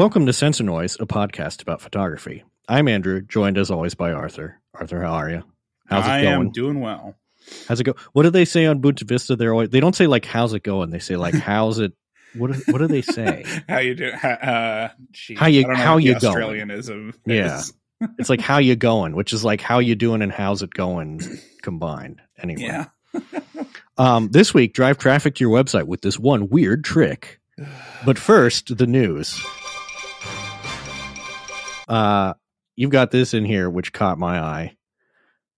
[0.00, 2.42] Welcome to Sensor Noise, a podcast about photography.
[2.66, 4.58] I'm Andrew, joined as always by Arthur.
[4.72, 5.42] Arthur, how are you?
[5.90, 6.34] How's it I going?
[6.34, 7.16] I am doing well.
[7.68, 7.94] How's it go?
[8.14, 9.36] What do they say on Bunta Vista?
[9.36, 10.88] They're always they don't say like how's it going.
[10.88, 11.92] They say like how's it.
[12.34, 13.44] What do, what do they say?
[13.68, 14.08] How you do?
[14.10, 16.34] Uh, geez, How you- I don't know how you going?
[16.34, 17.14] Australianism.
[17.26, 17.60] Yeah.
[18.18, 21.20] It's like how you going, which is like how you doing and how's it going
[21.62, 22.22] combined.
[22.42, 22.86] Anyway, yeah.
[23.98, 27.38] um, this week drive traffic to your website with this one weird trick.
[28.06, 29.38] But first, the news.
[31.90, 32.34] Uh,
[32.76, 34.76] you've got this in here, which caught my eye.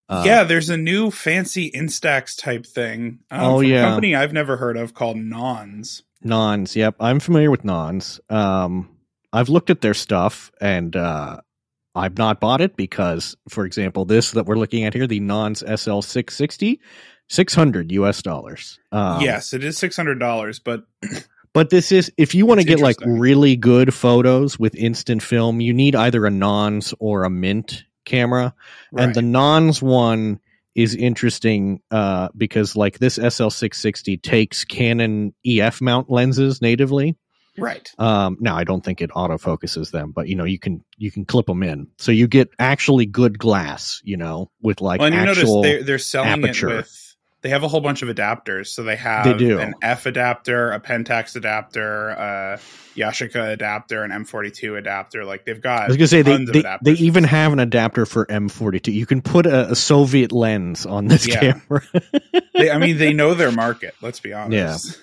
[0.09, 3.21] Uh, yeah, there's a new fancy Instax type thing.
[3.31, 3.83] Um, Oh, from a yeah.
[3.83, 6.03] company I've never heard of called Nons.
[6.23, 6.75] Nons.
[6.77, 8.21] Yep, I'm familiar with Nons.
[8.29, 8.89] Um,
[9.33, 11.41] I've looked at their stuff and uh,
[11.95, 15.63] I've not bought it because, for example, this that we're looking at here, the Nons
[15.63, 16.79] SL660,
[17.29, 18.79] 600 US dollars.
[18.91, 20.85] Um, yes, it is six hundred dollars, but
[21.55, 25.61] But this is if you want to get like really good photos with instant film,
[25.61, 28.55] you need either a Nons or a Mint camera.
[28.97, 30.41] And the Nons one
[30.75, 37.17] is interesting uh, because like this SL660 takes Canon EF mount lenses natively.
[37.59, 37.91] right.
[37.99, 41.27] Um, now I don't think it autofocuses them, but you know you can you can
[41.27, 44.01] clip them in, so you get actually good glass.
[44.05, 45.63] You know, with like well, and you actual.
[45.63, 46.71] notice they're, they're selling aperture.
[46.71, 47.02] it with.
[47.43, 48.69] They have a whole bunch of adapters.
[48.69, 49.59] So they have They do.
[49.59, 52.61] an F adapter, a Pentax adapter, a
[52.97, 55.25] Yashica adapter, an M42 adapter.
[55.25, 58.27] Like they've got I was gonna say they they, they even have an adapter for
[58.27, 58.93] M42.
[58.93, 61.41] You can put a, a Soviet lens on this Yeah.
[61.53, 61.83] camera.
[62.55, 63.95] they, I mean, they know their market.
[64.03, 64.87] Let's be honest.
[64.89, 64.95] Yeah.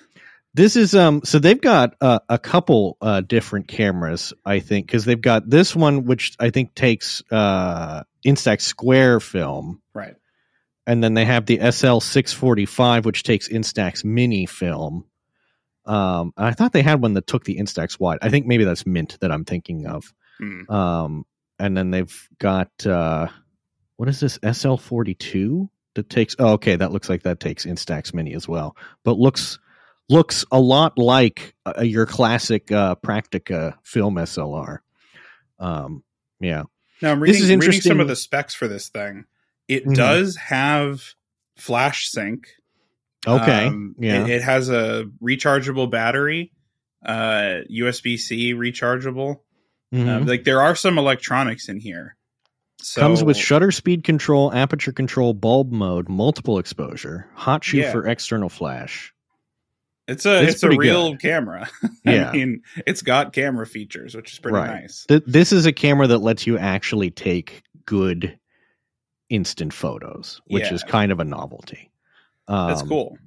[0.54, 5.04] This is um so they've got uh, a couple uh different cameras I think because
[5.04, 10.14] they've got this one which I think takes uh Instax square film Right.
[10.86, 15.04] And then they have the SL645 which takes Instax mini film.
[15.86, 18.18] Um I thought they had one that took the Instax wide.
[18.22, 20.12] I think maybe that's Mint that I'm thinking of.
[20.38, 20.70] Hmm.
[20.70, 21.26] Um
[21.58, 23.28] and then they've got uh
[23.96, 28.34] what is this SL42 that takes oh okay that looks like that takes Instax mini
[28.34, 28.76] as well.
[29.04, 29.58] But looks
[30.08, 34.78] looks a lot like uh, your classic uh Praktica film SLR.
[35.58, 36.02] Um
[36.40, 36.64] yeah.
[37.02, 39.24] Now I'm This reading, reading some of the specs for this thing.
[39.70, 39.94] It Mhm.
[39.94, 41.02] does have
[41.56, 42.48] flash sync.
[43.26, 43.66] Okay.
[43.66, 44.24] Um, yeah.
[44.24, 46.52] It, it has a rechargeable battery,
[47.04, 49.40] uh, USB C rechargeable.
[49.92, 52.16] Um, like there are some electronics in here.
[52.82, 57.92] So, Comes with shutter speed control, aperture control, bulb mode, multiple exposure, hot shoe Yeah.
[57.92, 59.12] for external flash.
[60.08, 61.68] It's a it's it's, a real camera.
[62.04, 62.30] Yeah.
[62.30, 64.80] I mean, it's got camera features, which is pretty Right.
[64.82, 65.04] nice.
[65.06, 68.38] Th- this is a camera that lets you actually take good
[69.30, 70.74] instant photos, which Yeah.
[70.74, 71.90] is kind of a novelty.
[72.48, 73.18] Um, That's cool.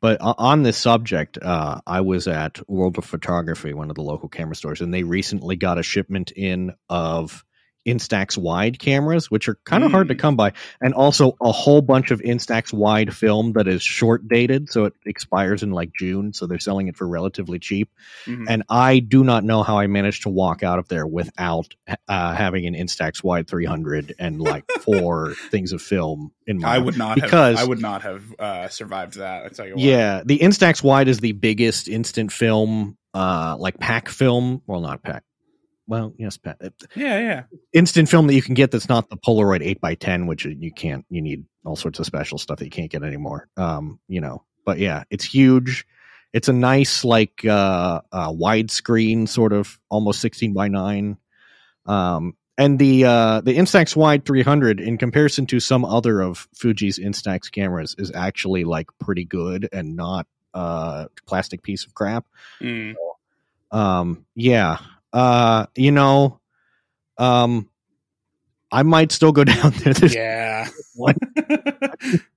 [0.00, 4.28] But on this subject, uh, I was at World of Photography, one of the local
[4.28, 7.44] camera stores, and they recently got a shipment in of
[7.88, 10.18] Instax wide cameras, which are kind of hard to Mm.
[10.18, 14.70] come by, and also a whole bunch of Instax wide film that is short dated,
[14.70, 16.32] so it expires in like June.
[16.32, 17.90] So they're selling it for relatively cheap.
[18.26, 18.46] Mhm.
[18.48, 21.74] And I do not know how I managed to walk out of there without
[22.08, 26.74] uh, having an Instax wide 300 and like four things of film in my.
[26.74, 27.66] I would not because- have.
[27.66, 29.44] I would not have uh, survived that.
[29.44, 29.80] I tell you what.
[29.82, 34.62] Yeah, the Instax wide is the biggest instant film, uh, like pack film.
[34.66, 35.22] Well, not pack.
[35.88, 36.58] Well, yes, pack.
[36.94, 37.42] yeah, yeah.
[37.72, 40.70] Instant film that you can get that's not the Polaroid eight x ten, which you
[40.70, 41.06] can't.
[41.08, 43.48] You need all sorts of special stuff that you can't get anymore.
[43.56, 45.86] Um, you know, but yeah, it's huge.
[46.34, 51.16] It's a nice like uh, uh widescreen sort of almost sixteen by nine.
[51.86, 56.98] Um, and the uh, the Instax Wide 300, in comparison to some other of Fuji's
[56.98, 62.26] Instax cameras, is actually like pretty good and not uh plastic piece of crap.
[62.60, 62.94] Mm.
[63.70, 64.78] Um, yeah.
[65.12, 66.40] Uh, you know,
[67.16, 67.68] um,
[68.70, 69.94] I might still go down there.
[69.94, 70.68] This Yeah.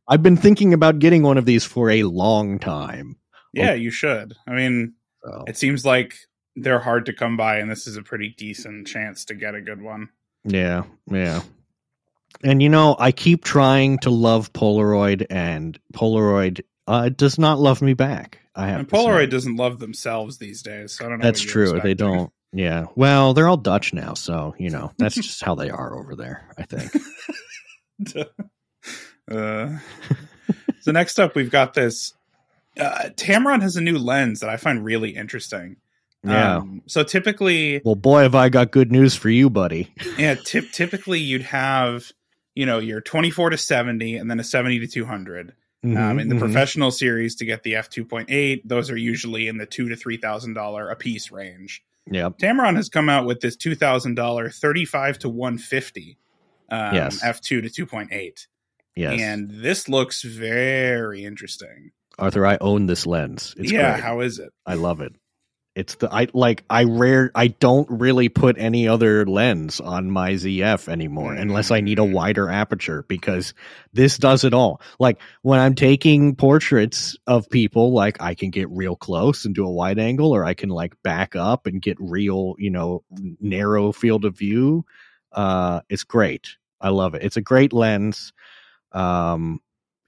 [0.07, 3.17] I've been thinking about getting one of these for a long time.
[3.53, 4.33] yeah, you should.
[4.47, 4.93] I mean,
[5.23, 6.15] So, it seems like
[6.55, 9.61] they're hard to come by, and this is a pretty decent chance to get a
[9.61, 10.09] good one.
[10.43, 11.41] yeah, yeah.
[12.43, 17.81] And you know, I keep trying to love Polaroid, and Polaroid uh, does not love
[17.81, 18.39] me back.
[18.55, 18.97] I have And say.
[18.97, 21.23] Polaroid doesn't love themselves these days, so I don't know.
[21.23, 21.79] That's true.
[21.81, 22.31] They don't.
[22.53, 22.87] Yeah.
[22.95, 26.47] Well, they're all Dutch now, so you know that's just how they are over there.
[26.57, 26.91] I think.
[29.31, 29.77] uh,
[30.81, 32.13] so next up, we've got this.
[32.77, 35.77] Uh, Tamron has a new lens that I find really interesting.
[36.23, 36.57] Yeah.
[36.57, 39.93] Um, so typically, well, boy, have I got good news for you, buddy.
[40.17, 42.11] yeah, tip, typically you'd have
[42.55, 46.29] you know your 24 to 70 and then a 70 to 200 um, Mhm, in
[46.29, 46.39] the mhm.
[46.39, 50.53] professional series to get the f2.8 those are usually in the two to three thousand
[50.53, 52.39] dollar a piece range Yep.
[52.39, 56.17] Tamron has come out with this two thousand dollar thirty five to one fifty
[56.69, 57.23] um, Yes.
[57.23, 58.47] f two to two point eight,
[58.95, 59.19] Yes.
[59.21, 61.91] and this looks very interesting.
[62.17, 63.53] Arthur, I own this lens.
[63.57, 64.03] It's yeah, great.
[64.03, 64.49] how is it?
[64.65, 65.13] I love it.
[65.73, 70.31] It's the I like I rare I don't really put any other lens on my
[70.33, 72.11] ZF anymore unless I need a Mm.
[72.11, 73.53] wider aperture because
[73.93, 74.81] this does it all.
[74.99, 79.65] Like when I'm taking portraits of people, like I can get real close and do
[79.65, 83.03] a wide angle, or I can like back up and get real, you know,
[83.39, 84.85] narrow field of view.
[85.31, 86.57] Uh, it's great.
[86.81, 87.23] I love it.
[87.23, 88.33] It's a great lens.
[88.91, 89.61] Um,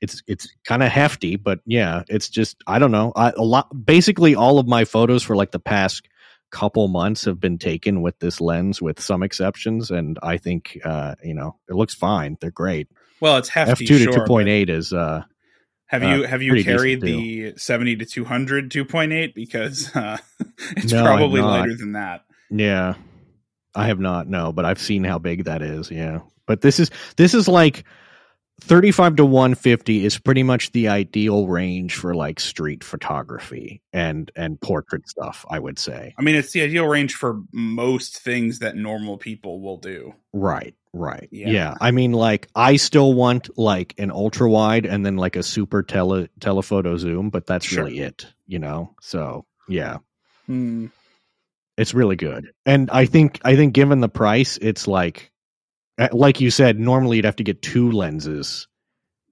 [0.03, 3.13] it's it's kind of hefty, but yeah, it's just I don't know.
[3.15, 6.05] I, a lot basically all of my photos for like the past
[6.51, 11.15] couple months have been taken with this lens, with some exceptions, and I think uh,
[11.23, 12.37] you know it looks fine.
[12.41, 12.89] They're great.
[13.21, 13.71] Well, it's hefty.
[13.71, 15.23] F two to sure, two point eight is uh
[15.85, 20.17] Have uh, you have you carried the seventy to 200 2.8 because uh,
[20.75, 22.25] it's No, probably lighter than that.
[22.51, 22.95] yeah.
[23.75, 25.89] I have not no, but I've seen how big that is.
[25.89, 27.85] Yeah, but this is this is like.
[28.65, 34.59] 35 to 150 is pretty much the ideal range for like street photography and and
[34.61, 38.75] portrait stuff i would say I mean, it's the ideal range for most things that
[38.75, 40.13] normal people will do.
[40.31, 41.27] Right, right.
[41.31, 41.49] Yeah.
[41.49, 41.75] Yeah.
[41.81, 45.83] I mean like I still want like an ultra wide and then like a super
[45.83, 47.83] tele telephoto zoom, but that's Sure.
[47.85, 48.95] really it, you know.
[49.01, 49.97] So, yeah.
[50.45, 50.87] Hmm.
[51.77, 52.51] It's really good.
[52.65, 55.31] And I think I think given the price, it's like
[55.97, 58.67] Uh, like you said, normally you'd have to get two lenses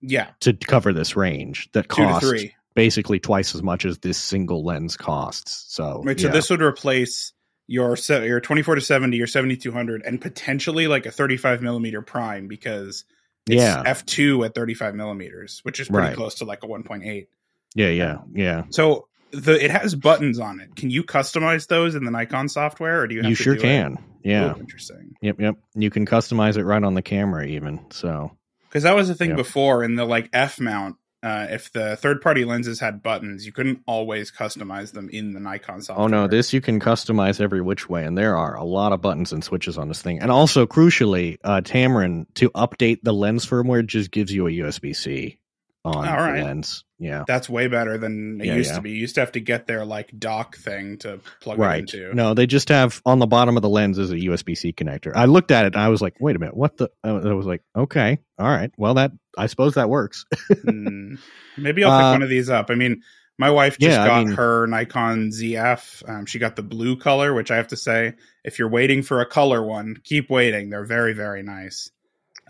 [0.01, 2.53] Yeah, to cover this range that two to cost three.
[2.75, 5.65] basically twice as much as this single lens costs.
[5.69, 6.27] So, Right, yeah.
[6.29, 7.33] so this would replace
[7.67, 13.05] your your 24 to 70, your 7200, and potentially like a 35 millimeter prime because
[13.47, 13.81] it's Yeah.
[13.85, 16.15] f2 at 35 millimeters, which is pretty Right.
[16.15, 17.27] close to like a 1.8.
[17.73, 18.63] yeah, yeah, yeah.
[18.71, 20.75] So the it has buttons on it.
[20.75, 23.21] Can you customize those in the Nikon software, or do you?
[23.21, 23.93] Have You to sure do can.
[24.23, 24.29] It?
[24.29, 24.53] Yeah.
[24.55, 25.15] Ooh, interesting.
[25.21, 25.55] Yep, yep.
[25.75, 27.79] You can customize it right on the camera, even.
[27.91, 28.31] So,
[28.69, 29.35] Because that was the thing Yeah.
[29.37, 30.97] before in the like F mount.
[31.23, 35.39] Uh, if the third party lenses had buttons, you couldn't always customize them in the
[35.39, 36.05] Nikon software.
[36.05, 39.01] oh no, this you can customize every which way, and there are a lot of
[39.03, 40.19] buttons and switches on this thing.
[40.19, 44.95] And also, crucially, uh, Tamron to update the lens firmware just gives you a USB
[44.95, 45.37] C
[45.83, 46.39] on All right.
[46.39, 46.83] the lens.
[46.99, 48.75] Yeah, That's way better than it Yeah, used yeah.
[48.75, 48.91] to be.
[48.91, 51.77] You used to have to get their like dock thing to plug right.
[51.83, 52.13] it into.
[52.13, 55.11] No, they just have on the bottom of the lens is a USB C connector.
[55.15, 56.89] I looked at it, and I was like, wait a minute, what the?
[57.03, 60.25] I was like, okay, all right, well that I suppose that works.
[60.63, 61.15] Hmm.
[61.57, 62.69] Maybe I'll pick Uh, one of these up.
[62.69, 63.01] I mean,
[63.39, 66.07] my wife just yeah, I got mean- her Nikon ZF.
[66.07, 68.13] Um, she got the blue color, which I have to say,
[68.43, 70.69] if you're waiting for a color one, keep waiting.
[70.69, 71.89] They're very, very nice.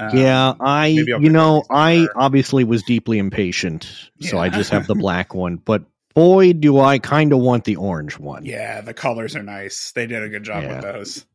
[0.01, 4.49] Um, yeah, I you know of these up I obviously was deeply impatient, so I
[4.49, 5.57] just have the black one.
[5.57, 5.83] But
[6.15, 8.45] boy, do I kind of want the orange one.
[8.45, 9.91] Yeah, the colors are nice.
[9.93, 10.75] They did a good job Yeah.
[10.75, 11.25] with those.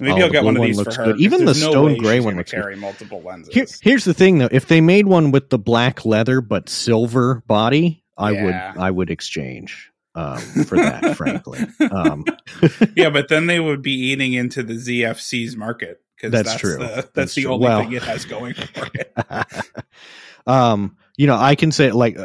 [0.00, 1.04] Maybe Oh, I'll get one of these for her.
[1.12, 1.20] good.
[1.20, 2.58] Even the no stone gray one looks good.
[2.62, 3.52] carry multiple lenses.
[3.52, 7.42] Here, here's the thing though: if they made one with the black leather but silver
[7.48, 8.44] body, I Yeah.
[8.44, 11.16] would I would exchange um, for that.
[11.16, 12.24] frankly, um,
[12.96, 16.78] yeah, but then they would be eating into the ZFC's market because That's that's, true.
[16.78, 17.52] The, that's, That's the true.
[17.52, 19.12] only Well- thing it has going for it.
[20.46, 22.16] um, you know, I can say like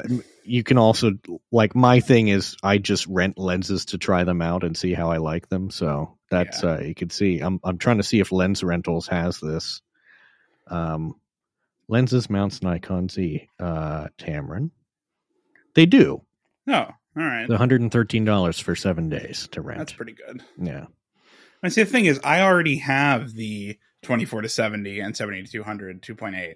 [0.45, 1.11] you can also
[1.51, 5.11] like my thing is I just rent lenses to try them out and see how
[5.11, 5.69] I like them.
[5.71, 7.39] So that's uh, you can see.
[7.39, 9.81] I'm I'm trying to see if Lens Rentals has this.
[10.67, 11.15] Um,
[11.87, 14.71] lenses mounts Nikon Z uh, Tamron.
[15.75, 16.21] They do.
[16.67, 17.47] Oh, all right.
[17.49, 19.79] One hundred and thirteen dollars for seven days to rent.
[19.79, 20.41] That's pretty good.
[20.61, 20.85] yeah.
[21.63, 21.83] I see.
[21.83, 26.55] The thing is, I already have the 24 to 70 and 70 to 200 2.8.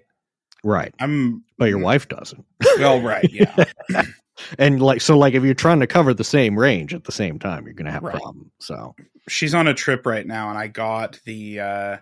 [0.64, 0.94] Right.
[1.00, 2.44] I'm, But your wife doesn't.
[2.78, 3.64] well, right, yeah,
[4.58, 7.38] and like so like if you're trying to cover the same range at the same
[7.38, 8.16] time, you're gonna have Right.
[8.16, 8.50] a problem.
[8.60, 8.94] So
[9.28, 11.96] she's on a trip right now, and I got the uh,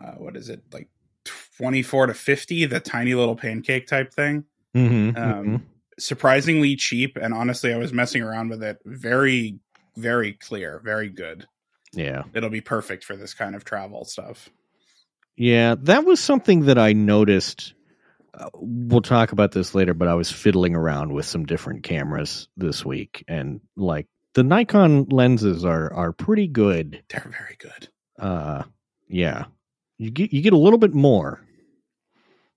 [0.00, 0.88] uh what is it like
[1.58, 4.44] 24 to 50, the tiny little pancake type thing.
[4.76, 5.62] Mhm, Um, mhm.
[5.98, 8.78] surprisingly cheap, and honestly, I was messing around with it.
[8.84, 9.58] Very,
[9.96, 11.46] very clear, very good.
[11.92, 12.22] Yeah.
[12.34, 14.50] It'll be perfect for this kind of travel stuff.
[15.36, 17.74] Yeah, that was something that I noticed.
[18.34, 22.48] Uh, we'll talk about this later, but I was fiddling around with some different cameras
[22.56, 27.02] this week, and like the Nikon lenses are are pretty good.
[27.08, 27.88] They're very good.
[28.18, 28.62] Uh,
[29.08, 29.46] yeah,
[29.98, 31.40] you get you get a little bit more.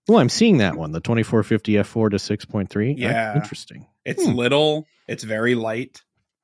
[0.07, 2.91] Oh, I'm seeing that one, the 2450 f4 to 6.3.
[2.91, 3.35] Uh, Yeah.
[3.35, 3.87] interesting.
[4.05, 4.33] It's Hmm.
[4.33, 6.03] little, it's very light,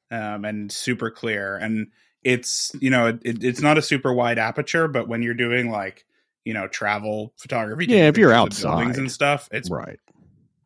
[0.09, 1.57] um, and super clear.
[1.57, 1.91] And
[2.23, 6.05] it's you know it, it's not a super wide aperture, but when you're doing like
[6.45, 8.99] you know travel photography, Yeah, if you're pictures of buildings outside.
[9.01, 9.99] and stuff, it's Right.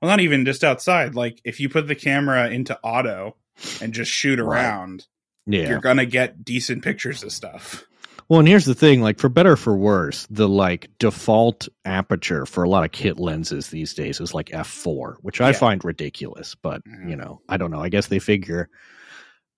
[0.01, 1.15] well not even just outside.
[1.15, 3.35] Like if you put the camera into auto
[3.81, 4.61] and just shoot Right.
[4.63, 5.05] around,
[5.45, 5.69] Yeah.
[5.69, 7.83] you're gonna get decent pictures of stuff.
[8.27, 12.47] Well, and here's the thing, like for better or for worse, the like default aperture
[12.47, 15.53] for a lot of kit lenses these days is like f4, which I Yeah.
[15.57, 17.09] find ridiculous, but Mhm.
[17.11, 17.81] you know, I don't know.
[17.81, 18.67] I guess they figure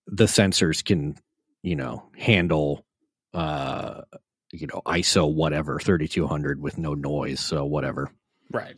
[0.05, 1.15] the sensors can,
[1.63, 2.85] you know, handle
[3.33, 4.01] uh
[4.51, 8.09] you know, ISO whatever 3200 with no noise, so whatever.
[8.51, 8.77] Right.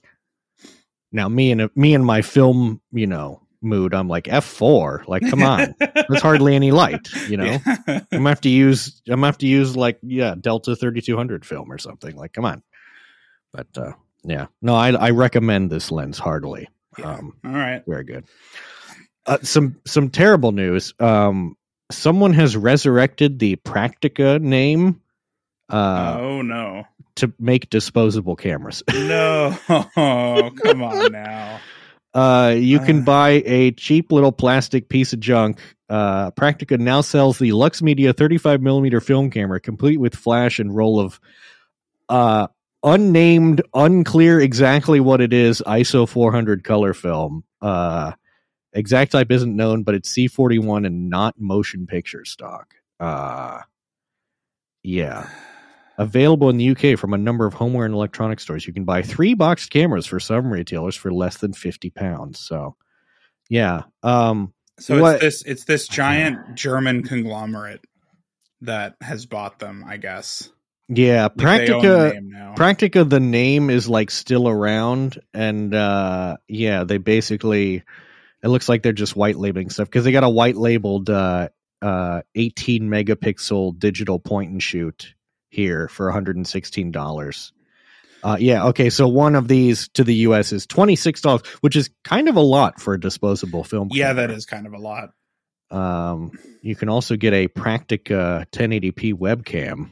[1.11, 5.43] Now me and me and my film, you know, mood, I'm like f4, like come
[5.43, 5.75] on.
[5.79, 7.59] There's hardly any light, you know.
[7.65, 7.77] Yeah.
[7.87, 11.71] I'm gonna have to use I'm gonna have to use like yeah Delta 3200 film
[11.71, 12.63] or something like come on
[13.53, 13.93] but uh
[14.23, 16.67] yeah no I I recommend this lens heartily
[16.97, 17.13] Yeah.
[17.15, 17.83] um All right.
[17.87, 18.25] very good
[19.25, 21.55] uh, some some terrible news um
[21.91, 25.01] someone has resurrected the Praktica name
[25.69, 26.85] uh oh no.
[27.15, 29.57] to make disposable cameras No.
[29.69, 31.59] oh, Come on now.
[32.11, 33.03] Uh, you can Uh.
[33.05, 35.59] buy a cheap little plastic piece of junk.
[35.87, 40.75] Uh, Praktica now sells the Lux Media 35 millimeter film camera, complete with flash and
[40.75, 41.19] roll of
[42.09, 42.47] uh,
[42.83, 45.61] unnamed, unclear exactly what it is.
[45.67, 47.43] ISO 400 color film.
[47.61, 48.13] Uh,
[48.73, 52.75] exact type isn't known, but it's C41 and not motion picture stock.
[52.99, 53.59] Uh,
[54.83, 55.27] yeah.
[55.97, 58.65] Available in the UK from a number of homeware and electronic stores.
[58.65, 62.39] You can buy three boxed cameras for some retailers for less than fifty pounds.
[62.39, 62.77] So,
[63.49, 67.81] yeah, um, So What- it's this it's this giant German conglomerate
[68.61, 70.49] that has bought them, I guess.
[70.87, 71.25] yeah.
[71.25, 72.55] Own the Praktica.
[72.55, 77.83] Praktica, the name is like still around, and uh, yeah, they basically
[78.43, 81.49] it looks like they're just white labeling stuff because they got a white labeled uh,
[81.81, 85.13] uh, eighteen megapixel digital point and shoot
[85.49, 87.51] here for one hundred and sixteen dollars.
[88.21, 88.89] Uh, yeah, okay.
[88.89, 90.51] So one of these to the U.S.
[90.51, 93.89] is twenty six dollars, which is kind of a lot for a disposable film.
[93.91, 94.35] yeah, that camera.
[94.35, 95.09] is kind of a lot.
[95.71, 96.31] Um,
[96.61, 99.91] you can also get a Praktica 1080p webcam.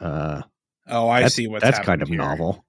[0.00, 0.42] Uh,
[0.88, 2.18] Oh, I see what's that's kind of here.
[2.18, 2.64] novel.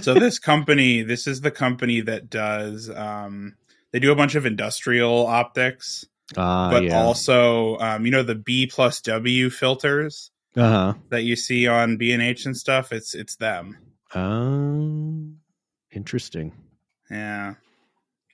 [0.00, 3.56] so this company, this is the company that does um
[3.92, 7.00] they do a bunch of industrial optics, uh, but yeah.
[7.00, 10.94] also um you know the B plus W filters uh huh.
[11.10, 13.78] that you see on B and H and stuff, it's it's them.
[14.14, 15.38] Um,
[15.90, 16.52] interesting.
[17.10, 17.54] Yeah.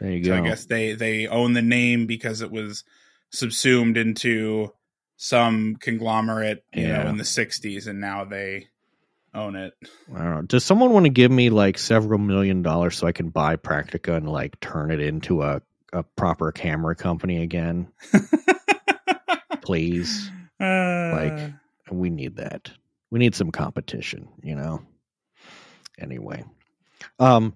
[0.00, 0.42] There you So go.
[0.42, 2.84] I guess they they own the name because it was
[3.30, 4.72] subsumed into
[5.16, 8.68] some conglomerate, you know, in the '60s, and now they
[9.34, 9.74] own it.
[10.14, 10.42] I don't know.
[10.42, 14.16] Does someone want to give me like several million dollars so I can buy Praktica
[14.16, 15.60] and like turn it into a,
[15.92, 17.88] a proper camera company again?
[19.62, 20.30] Please.
[20.60, 20.64] Uh,
[21.14, 21.52] Like-
[21.90, 22.70] we need that.
[23.10, 24.82] We need some competition, you know.
[25.98, 26.42] Anyway,
[27.20, 27.54] um,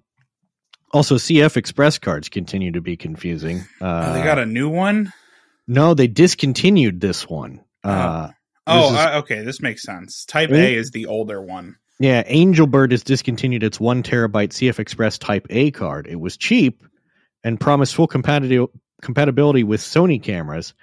[0.92, 3.60] also CFexpress cards continue to be confusing.
[3.80, 5.12] Uh, oh, they got a new one.
[5.66, 7.64] no, they discontinued this one.
[7.82, 8.34] Uh, Oh,
[8.68, 10.24] is- uh, okay, this makes sense.
[10.24, 10.76] Type Really?
[10.76, 11.76] A is the older one.
[11.98, 16.06] yeah, Angelbird has discontinued its one terabyte CFexpress Type A card.
[16.06, 16.82] It was cheap
[17.44, 18.72] and promised full compatibility
[19.02, 20.74] compatibility with Sony cameras.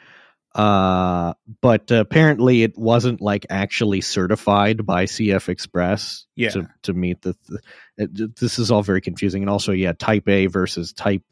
[0.54, 6.50] Uh, but apparently it wasn't like actually certified by CFexpress Yeah.
[6.52, 7.36] to, to meet the,
[7.98, 9.44] it, this is all very confusing.
[9.44, 11.24] And also, yeah, type A versus type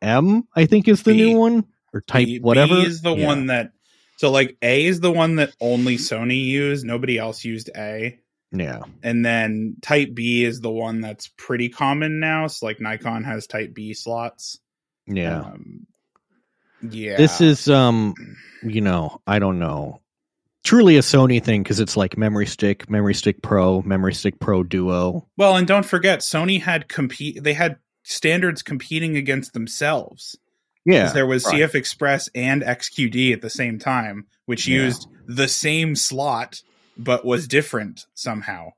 [0.00, 1.16] M, I think is the B.
[1.18, 2.76] new one or type B, whatever.
[2.76, 3.26] B is the Yeah.
[3.26, 3.72] one that.
[4.16, 6.84] So like A is the one that only Sony used.
[6.84, 8.18] Nobody else used A.
[8.52, 8.82] Yeah.
[9.02, 12.46] And then Type B is the one that's pretty common now.
[12.46, 14.60] So like Nikon has Type B slots.
[15.06, 15.40] Yeah.
[15.40, 15.86] Um,
[16.82, 17.16] yeah.
[17.16, 18.14] This is um
[18.62, 20.00] you know, I don't know.
[20.62, 24.62] Truly a Sony thing because it's like memory stick, memory stick pro, memory stick pro
[24.62, 25.26] duo.
[25.36, 27.42] well, and don't forget, Sony had compete.
[27.42, 30.38] They had standards competing against themselves.
[30.84, 31.12] Yeah.
[31.12, 31.54] there was right.
[31.62, 34.82] CFexpress and XQD at the same time, which Yeah.
[34.84, 36.62] used the same slot
[36.96, 38.70] but was different somehow.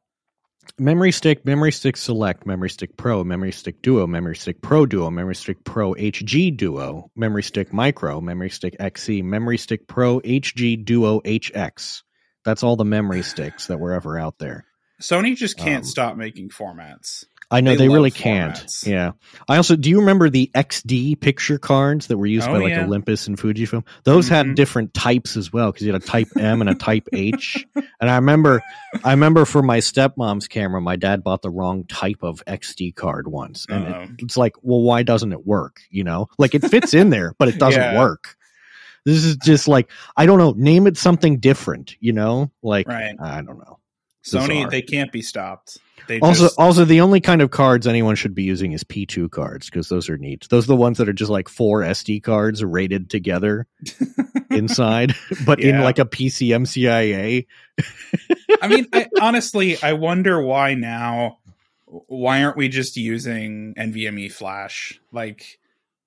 [0.79, 5.11] Memory stick, memory stick select, memory stick pro, memory stick duo, memory stick pro duo,
[5.11, 10.85] memory stick pro HG duo, memory stick micro, memory stick XC, memory stick pro HG
[10.85, 12.03] duo HX.
[12.45, 14.65] That's all the memory sticks that were ever out there.
[15.01, 17.25] Sony just can't Um, stop making formats.
[17.49, 18.67] I know They they, really can't.
[18.85, 19.13] Yeah.
[19.49, 22.71] I also do you remember the XD picture cards that were used Oh, by like
[22.71, 22.85] yeah.
[22.85, 23.85] Olympus and Fujifilm?
[24.03, 24.31] Those Mhm.
[24.31, 27.65] had different types as well because you had a type M and a type H.
[28.01, 28.63] And I remember
[29.05, 33.29] I remember for my stepmom's camera, my dad bought the wrong type of XD card
[33.29, 33.65] once.
[33.69, 35.81] And it, it's like, well, why doesn't it work?
[35.89, 36.29] You know?
[36.39, 37.97] Like it fits in there, but it doesn't Yeah.
[37.99, 38.37] work.
[39.05, 42.51] This is just like I don't know, name it something different, you know?
[42.61, 43.15] Like Right.
[43.21, 43.79] I don't know.
[44.27, 44.71] Sony, Bizarre.
[44.71, 45.79] they can't be stopped.
[46.09, 49.31] They Also, just, also the only kind of cards anyone should be using is P2
[49.31, 50.47] cards because those are neat.
[50.51, 53.67] Those are the ones that are just like four SD cards rated together
[54.51, 57.47] inside, but in like a PCMCIA.
[58.63, 61.39] I mean, I, honestly, I wonder why now.
[61.87, 65.59] Why aren't we just using NVMe Flash like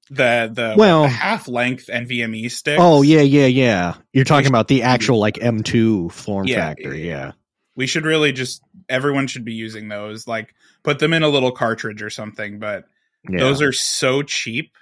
[0.10, 2.79] the the, Well- half length NVMe sticks?
[2.81, 3.96] Oh yeah, yeah, yeah.
[4.12, 6.93] You're talking about the actual like M2 form Yeah, factor.
[6.96, 7.31] yeah, Yeah.
[7.79, 10.27] We should really just everyone should be using those.
[10.27, 12.59] Like, put them in a little cartridge or something.
[12.59, 12.83] But
[13.29, 13.39] Yeah.
[13.39, 14.74] those are so cheap,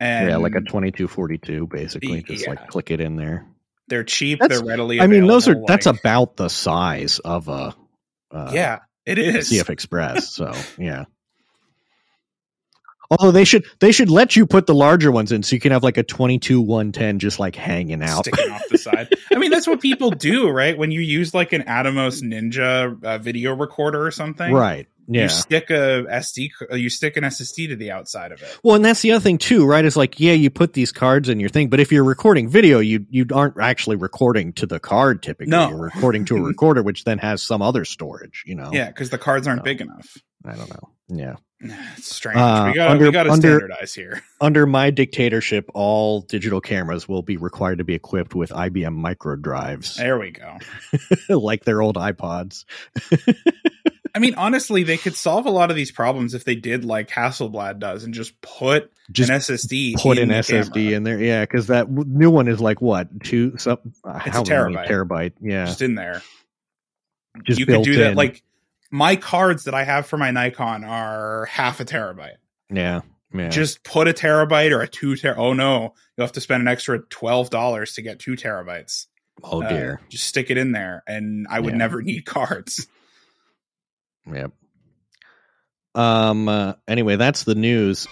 [0.00, 2.22] and yeah, like a 2242 basically.
[2.24, 2.50] Just Yeah.
[2.50, 3.46] like click it in there.
[3.88, 4.40] they're cheap.
[4.40, 5.00] That's- they're readily.
[5.00, 7.72] I mean, those are available, that's about the size of a
[8.32, 9.48] uh, yeah, it is.
[9.48, 10.22] CFexpress.
[10.22, 11.04] So yeah.
[13.10, 15.72] Although they should they should let you put the larger ones in so you can
[15.72, 18.26] have like a 22 110 just like hanging out.
[18.26, 19.08] sticking off the side.
[19.32, 20.76] I mean, that's what people do, right?
[20.76, 24.86] When you use like an Atomos Ninja uh, video recorder or something, Right.
[25.08, 25.24] Yeah.
[25.24, 28.58] You stick a SD, uh, you stick an SSD to the outside of it.
[28.64, 29.84] Well, and that's the other thing too, right?
[29.84, 32.80] Is like, yeah, you put these cards in your thing, but if you're recording video,
[32.80, 35.50] you you aren't actually recording to the card typically.
[35.50, 35.68] No.
[35.68, 38.42] You're recording to a recorder, which then has some other storage.
[38.46, 38.70] You know.
[38.72, 40.08] Yeah, because the cards aren't big enough.
[40.44, 40.90] I don't know.
[41.08, 41.36] Yeah.
[41.96, 42.36] It's strange.
[42.38, 44.22] Uh, we got under- we got to standardize here.
[44.40, 49.34] Under my dictatorship, all digital cameras will be required to be equipped with IBM micro
[49.36, 50.58] drives, There we go.
[51.30, 52.64] like their old iPods.
[54.14, 57.08] I mean, honestly, they could solve a lot of these problems if they did like
[57.10, 59.96] Hasselblad does and just put Just an SSD.
[59.96, 60.92] put in an SSD camera.
[60.96, 61.18] in there.
[61.22, 64.76] Yeah, because that new one is like what two some uh, It's how a many
[64.76, 64.88] terabyte.
[64.88, 65.32] terabyte?
[65.40, 66.22] Yeah, just in there.
[67.44, 68.14] just you could do that.
[68.16, 68.42] Like
[68.90, 72.36] my cards that I have for my Nikon are half a terabyte.
[72.70, 73.00] yeah,
[73.34, 73.48] yeah.
[73.48, 75.34] Just put a terabyte or a two ter.
[75.36, 79.06] Oh no, you'll have to spend an extra twelve dollars to get two terabytes.
[79.42, 80.00] oh Uh, dear.
[80.08, 81.78] just stick it in there, and I would Yeah.
[81.78, 82.86] never need cards.
[84.32, 84.50] Yep.
[85.94, 86.48] Um.
[86.48, 88.06] Uh, anyway, that's the news.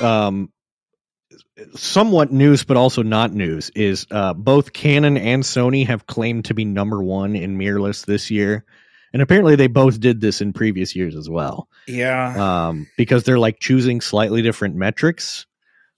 [0.00, 0.52] Um.
[1.74, 6.54] Somewhat news, but also not news, is uh, both Canon and Sony have claimed to
[6.54, 8.64] be number one in mirrorless this year,
[9.12, 11.68] and apparently they both did this in previous years as well.
[11.86, 15.46] Yeah, um, because they're like choosing slightly different metrics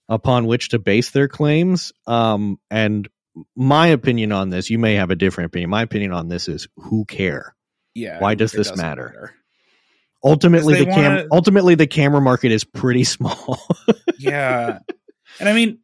[0.09, 1.93] upon which to base their claims.
[2.07, 3.07] Um, and
[3.55, 5.69] my opinion on this, you may have a different opinion.
[5.69, 7.55] My opinion on this is who care?
[7.93, 8.19] yeah.
[8.19, 9.33] why does this doesn't matter?
[10.23, 13.59] Ultimately, the cam wanna- ultimately the camera market is pretty small.
[14.19, 14.79] yeah,
[15.41, 15.79] and I mean,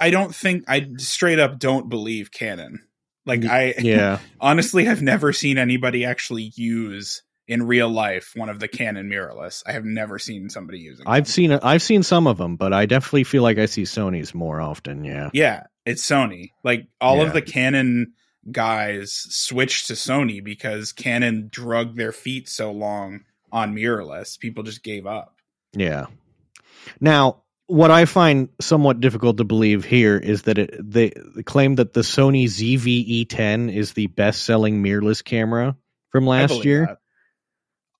[0.00, 2.80] I don't think I straight up don't believe Canon.
[3.24, 8.48] Like I, mm, yeah, honestly have never seen anybody actually use in real life one
[8.48, 9.62] of the Canon mirrorless.
[9.66, 11.06] I have never seen somebody using.
[11.06, 11.30] I've them.
[11.32, 14.60] seen I've seen some of them, but I definitely feel like I see Sony's more
[14.60, 15.04] often.
[15.04, 16.50] Yeah, yeah, it's Sony.
[16.64, 17.24] Like all Yeah.
[17.24, 18.14] of the Canon
[18.50, 24.38] guys switched to Sony because Canon drug their feet so long on mirrorless.
[24.38, 25.34] People just gave up.
[25.72, 26.06] Yeah.
[27.00, 31.10] Now, what I find somewhat difficult to believe here is that it, they,
[31.44, 35.76] claim that the Sony ZV-E10 is the best-selling mirrorless camera
[36.10, 36.86] from last believe year.
[36.86, 36.98] that.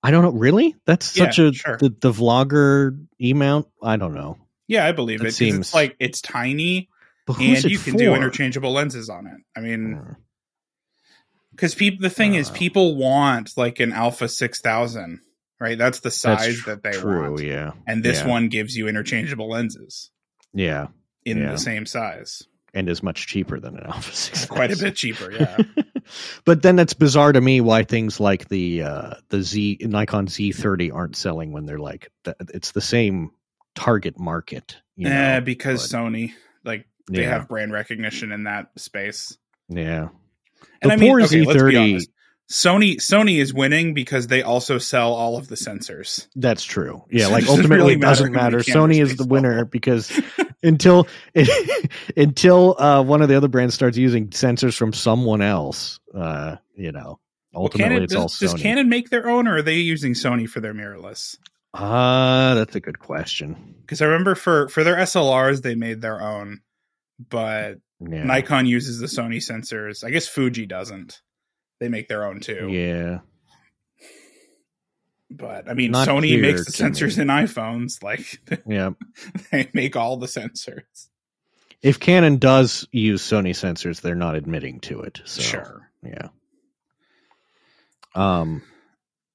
[0.03, 0.31] I don't know.
[0.33, 0.77] Really?
[0.87, 1.79] That's Yeah, such a sure.
[1.79, 3.67] the, the vlogger E mount.
[3.83, 4.39] I don't know.
[4.69, 5.29] Yeah, I believe it.
[5.29, 5.33] it.
[5.33, 6.89] seems- It's like it's tiny
[7.29, 9.39] and it you can do interchangeable lenses on it.
[9.57, 10.17] I mean,
[11.51, 12.53] because people the thing is Uh.
[12.53, 15.21] people want like an alpha 6000
[15.61, 17.31] right that's the That's size tr- that they true.
[17.31, 17.73] want Yeah.
[17.87, 18.29] and this Yeah.
[18.29, 20.11] one gives you interchangeable lenses
[20.53, 20.89] Yeah.
[21.25, 21.53] in Yeah.
[21.53, 22.43] the same size
[22.75, 24.47] And is much cheaper than an Alpha 6.
[24.47, 25.57] quite a bit cheaper yeah
[26.45, 30.93] but then that's bizarre to me why things like the uh the Z Nikon Z30
[30.95, 32.11] aren't selling when they're like
[32.53, 33.31] it's the same
[33.75, 34.77] target market.
[34.97, 36.33] You know, Eh, because but- sony
[36.65, 37.31] like they Yeah.
[37.31, 39.37] have brand recognition in that space
[39.69, 40.09] Yeah.
[40.83, 42.11] and The i mean poor okay, Z30 honest.
[42.51, 47.05] Sony sony is winning because they also sell all of the sensors That's true.
[47.11, 48.59] Yeah, So like ultimately really it matter doesn't matter.
[48.59, 49.27] Sony is the sell.
[49.29, 50.13] winner because
[50.63, 51.09] until
[52.17, 56.93] until uh, one of the other brands starts using sensors from someone else, uh, you
[56.93, 57.19] know,
[57.53, 60.13] Well, ultimately Canon, it's all does, does canon make their own or are they using
[60.15, 61.37] sony for their mirrorless
[61.75, 63.75] Ah, that's a good question.
[63.83, 66.61] because I remember for for their SLRs they made their own,
[67.29, 68.25] but Yeah.
[68.25, 70.03] Nikon uses the Sony sensors.
[70.05, 71.21] I guess Fuji doesn't.
[71.81, 72.69] They make their own too.
[72.71, 73.19] Yeah.
[75.31, 76.91] But I mean, Not Sony makes the to me.
[76.91, 78.03] sensors in iPhones.
[78.03, 78.91] Like Yeah.
[79.51, 81.09] they make all the sensors.
[81.83, 85.21] If Canon does use Sony sensors, they're not admitting to it.
[85.25, 85.91] So Sure.
[86.03, 86.29] yeah.
[88.15, 88.63] Um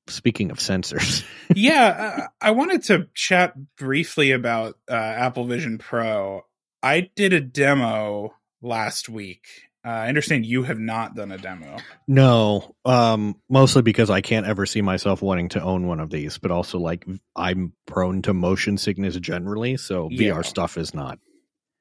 [0.07, 1.23] speaking of sensors.
[1.55, 6.41] yeah, I, I wanted to chat briefly about uh, Apple Vision Pro.
[6.83, 9.45] I did a demo last week,
[9.83, 11.77] Uh, I understand you have not done a demo.
[12.07, 16.37] No, um, mostly because I can't ever see myself wanting to own one of these,
[16.37, 20.33] but also like I'm prone to motion sickness generally, so Yeah.
[20.35, 21.17] VR stuff is not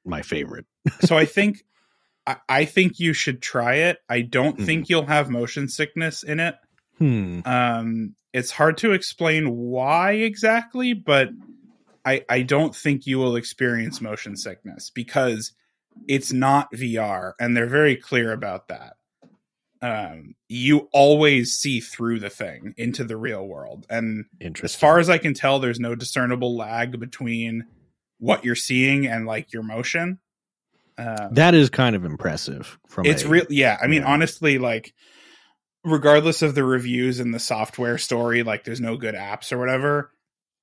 [0.03, 0.65] my favorite.
[1.01, 1.63] so I think
[2.25, 3.97] I, I think you should try it.
[4.09, 4.65] I don't Mhm.
[4.65, 6.55] think you'll have motion sickness in it.
[6.97, 7.39] Hmm.
[7.45, 11.29] Um, it's hard to explain why exactly, but
[12.03, 15.51] I I don't think you will experience motion sickness because
[16.07, 18.95] it's not VR, and they're very clear about that.
[19.83, 24.25] Um, you always see through the thing into the real world, and
[24.63, 27.65] as far as I can tell, there's no discernible lag between
[28.19, 30.19] what you're seeing and like your motion.
[30.97, 32.77] Um, that is kind of impressive.
[32.87, 34.07] From it's real yeah i mean yeah.
[34.07, 34.93] honestly like
[35.83, 40.11] regardless of the reviews and the software story like there's no good apps or whatever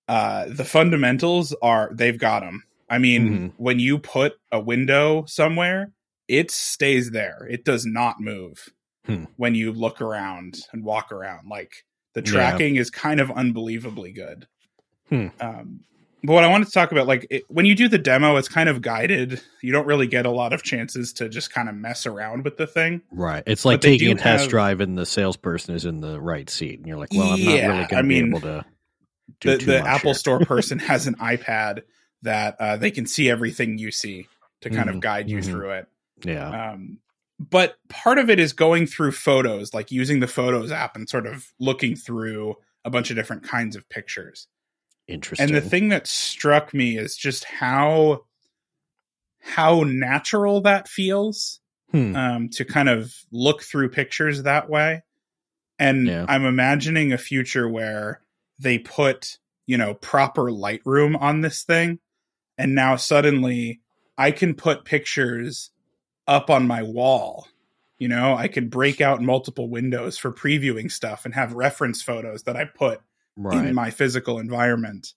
[0.06, 3.52] uh the fundamentals are they've got them i mean Mhm.
[3.56, 5.92] when you put a window somewhere
[6.28, 8.68] it stays there it does not move
[9.06, 9.24] Hmm.
[9.36, 11.72] when you look around and walk around like
[12.14, 12.32] the Yeah.
[12.32, 14.46] tracking is kind of unbelievably good
[15.08, 15.28] Hmm.
[15.40, 15.80] um
[16.24, 18.48] but what I wanted to talk about, like it, when you do the demo, it's
[18.48, 19.40] kind of guided.
[19.62, 22.56] You don't really get a lot of chances to just kind of mess around with
[22.56, 23.02] the thing.
[23.12, 23.44] Right.
[23.46, 26.50] It's like But taking a test have- drive and the salesperson is in the right
[26.50, 26.80] seat.
[26.80, 28.64] And you're like, well, I'm not Yeah, really I going to be mean, able to
[29.40, 30.14] do The, the Apple here.
[30.14, 31.82] Store person has an iPad
[32.22, 34.28] that uh, they can see everything you see
[34.62, 35.44] to kind Mhm, of guide you mhm.
[35.44, 35.86] through it.
[36.24, 36.70] Yeah.
[36.72, 36.98] Um,
[37.38, 41.26] but part of it is going through photos, like using the Photos app and sort
[41.26, 44.48] of looking through a bunch of different kinds of pictures.
[45.06, 45.46] Interesting.
[45.46, 48.24] And the thing that struck me is just how
[49.40, 51.60] how natural that feels.
[51.90, 52.14] Hmm.
[52.14, 55.04] um, to kind of look through pictures that way.
[55.78, 56.26] And Yeah.
[56.28, 58.20] I'm imagining a future where
[58.58, 61.98] they put, you know, proper Lightroom on this thing.
[62.58, 63.80] And now suddenly
[64.18, 65.70] I can put pictures
[66.26, 67.46] up on my wall.
[67.98, 72.42] You know, I can break out multiple windows for previewing stuff and have reference photos
[72.44, 73.00] that I put
[73.36, 73.66] right.
[73.66, 75.14] in my physical environment.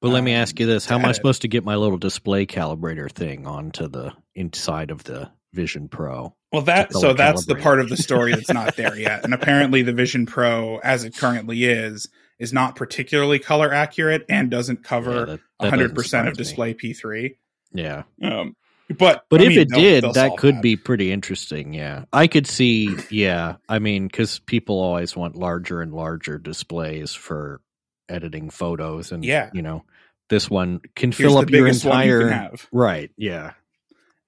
[0.00, 1.98] But let me um, ask you this: How am I supposed to get my little
[1.98, 6.34] display calibrator thing onto the inside of the Vision Pro?
[6.52, 9.24] Well, that so that's the part of the story that's not there yet.
[9.24, 14.50] And apparently, the Vision Pro, as it currently is, is not particularly color accurate and
[14.50, 15.40] doesn't cover doesn't
[15.70, 16.72] hundred percent of surprise me.
[16.72, 17.36] display P3.
[17.74, 18.54] Yeah, Um,
[18.98, 21.72] but but I if mean, it they'll- did, they'll that could be pretty interesting.
[21.74, 22.94] Yeah, I could see.
[23.10, 27.60] Yeah, I mean, because people always want larger and larger displays for
[28.08, 29.48] editing photos, and Yeah.
[29.54, 29.84] you know,
[30.28, 32.28] this one can Here's fill up your you entire.
[32.28, 32.66] have.
[32.72, 33.10] Right.
[33.16, 33.52] Yeah.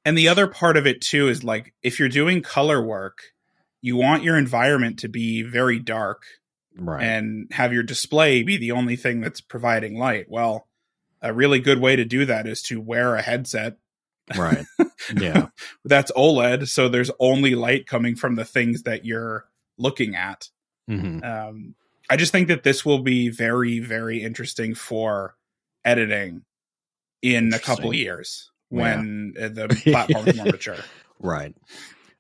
[0.07, 3.18] And the other part of it too is like if you're doing color work,
[3.83, 6.23] you want your environment to be very dark
[6.77, 7.03] Right.
[7.03, 10.27] and have your display be the only thing that's providing light.
[10.29, 10.66] Well,
[11.24, 13.78] a really good way to do that is to wear a headset
[14.37, 14.66] right.
[15.16, 15.48] Yeah.
[15.84, 19.46] that's OLED, so there's only light coming from the things that you're
[19.78, 20.48] looking at.
[20.87, 21.74] hmm Um,
[22.08, 25.34] I just think that this will be very, very interesting for
[25.84, 26.42] editing
[27.22, 30.76] in a couple years when uh, the platform is more mature.
[31.18, 31.54] Right.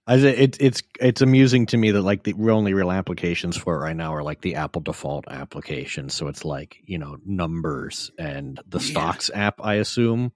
[0.06, 3.74] I say it's it's it's amusing to me that like the only real applications for
[3.76, 6.12] it right now are like the Apple default applications.
[6.14, 8.84] So it's like you know numbers and the Yeah.
[8.90, 9.60] stocks app.
[9.64, 10.32] I assume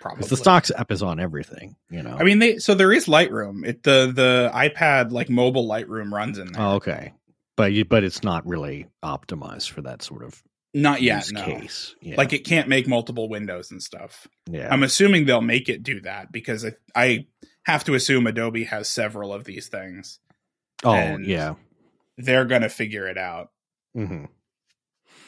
[0.00, 1.76] Probably because the stocks app is on everything.
[1.90, 2.16] You know.
[2.18, 3.66] I mean, they so there is Lightroom.
[3.66, 6.62] It the the iPad like mobile Lightroom runs in there.
[6.62, 7.12] oh, okay,
[7.56, 11.44] but you, but it's not really optimized for that sort of Not yet, no.
[11.44, 11.94] case.
[12.00, 12.16] Yeah.
[12.16, 14.26] Like it can't make multiple windows and stuff.
[14.50, 14.68] yeah.
[14.72, 17.26] I'm assuming they'll make it do that because I, I
[17.64, 20.18] have to assume Adobe has several of these things.
[20.84, 21.54] oh yeah.
[22.18, 23.50] They're gonna figure it out.
[23.96, 24.24] Mm-hmm.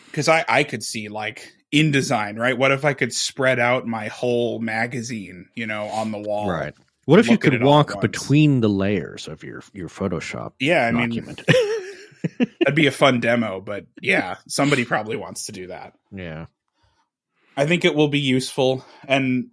[0.07, 2.57] because I, I could see like InDesign, right?
[2.57, 6.49] What if I could spread out my whole magazine, you know, on the wall?
[6.49, 6.73] Right.
[7.05, 10.53] What if you could it all at walk between the layers of your your Photoshop
[10.59, 11.11] Yeah, I mean,
[12.39, 15.95] that'd be a fun demo, but yeah, somebody probably wants to do that.
[16.11, 16.47] yeah.
[17.57, 18.85] I think it will be useful.
[19.07, 19.51] And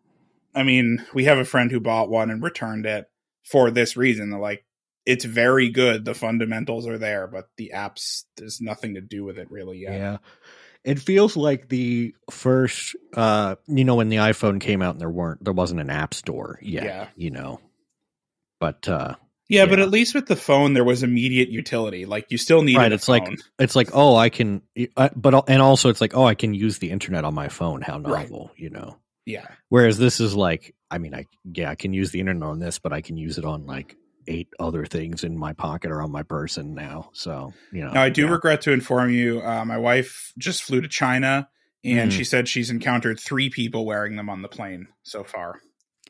[0.54, 3.10] I mean, we have a friend who bought one and returned it
[3.44, 4.32] for this reason.
[4.32, 4.66] Like,
[5.06, 6.06] it's very good.
[6.06, 9.94] The fundamentals are there, but the apps, there's nothing to do with it really yet.
[9.94, 10.18] Yeah.
[10.84, 15.12] It feels like the first uh you know when the iPhone came out and there
[15.12, 17.08] weren't there wasn't an app store yet, Yeah.
[17.16, 17.60] you know.
[18.60, 19.16] But uh
[19.48, 22.06] Yeah, but at least with the phone, there was immediate utility.
[22.06, 24.64] Like you still need Right, it's like- it's like oh I can
[24.98, 27.82] uh, but and also it's like oh I can use the internet on my phone
[27.82, 28.28] how Right.
[28.30, 28.98] novel, you know.
[29.26, 29.48] Yeah.
[29.70, 32.80] Whereas this is like I mean I yeah I can use the internet on this
[32.80, 33.96] but I can use it on like
[34.28, 37.10] eight other things in my pocket or on my person now.
[37.14, 37.92] So, you know.
[37.92, 38.32] Now, I do yeah.
[38.32, 41.50] regret to inform you, uh, my wife just flew to China,
[41.84, 42.16] and Mhm.
[42.16, 45.60] she said she's encountered three people wearing them on the plane so far.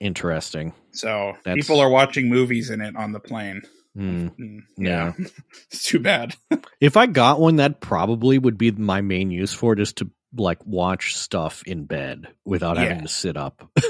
[0.01, 0.73] Interesting.
[0.91, 3.61] So That's- people are watching movies in it on the plane.
[3.95, 4.27] Hmm.
[4.27, 5.13] Mm, Yeah.
[5.17, 5.25] yeah.
[5.71, 6.35] it's too bad.
[6.81, 10.09] If I got one, that probably would be my main use for it is to
[10.35, 13.69] like watch stuff in bed without having to sit up.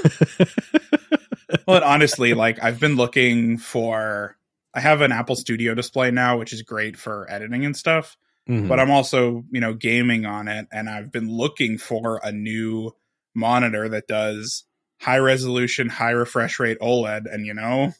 [1.66, 4.36] Well, honestly, like I've been looking for.
[4.74, 8.16] I have an Apple Studio display now, which is great for editing and stuff.
[8.48, 8.68] Mhm.
[8.68, 12.92] But I'm also, you know, gaming on it, and I've been looking for a new
[13.34, 14.64] monitor that does
[15.00, 17.32] high resolution, high refresh rate OLED.
[17.32, 17.92] And you know,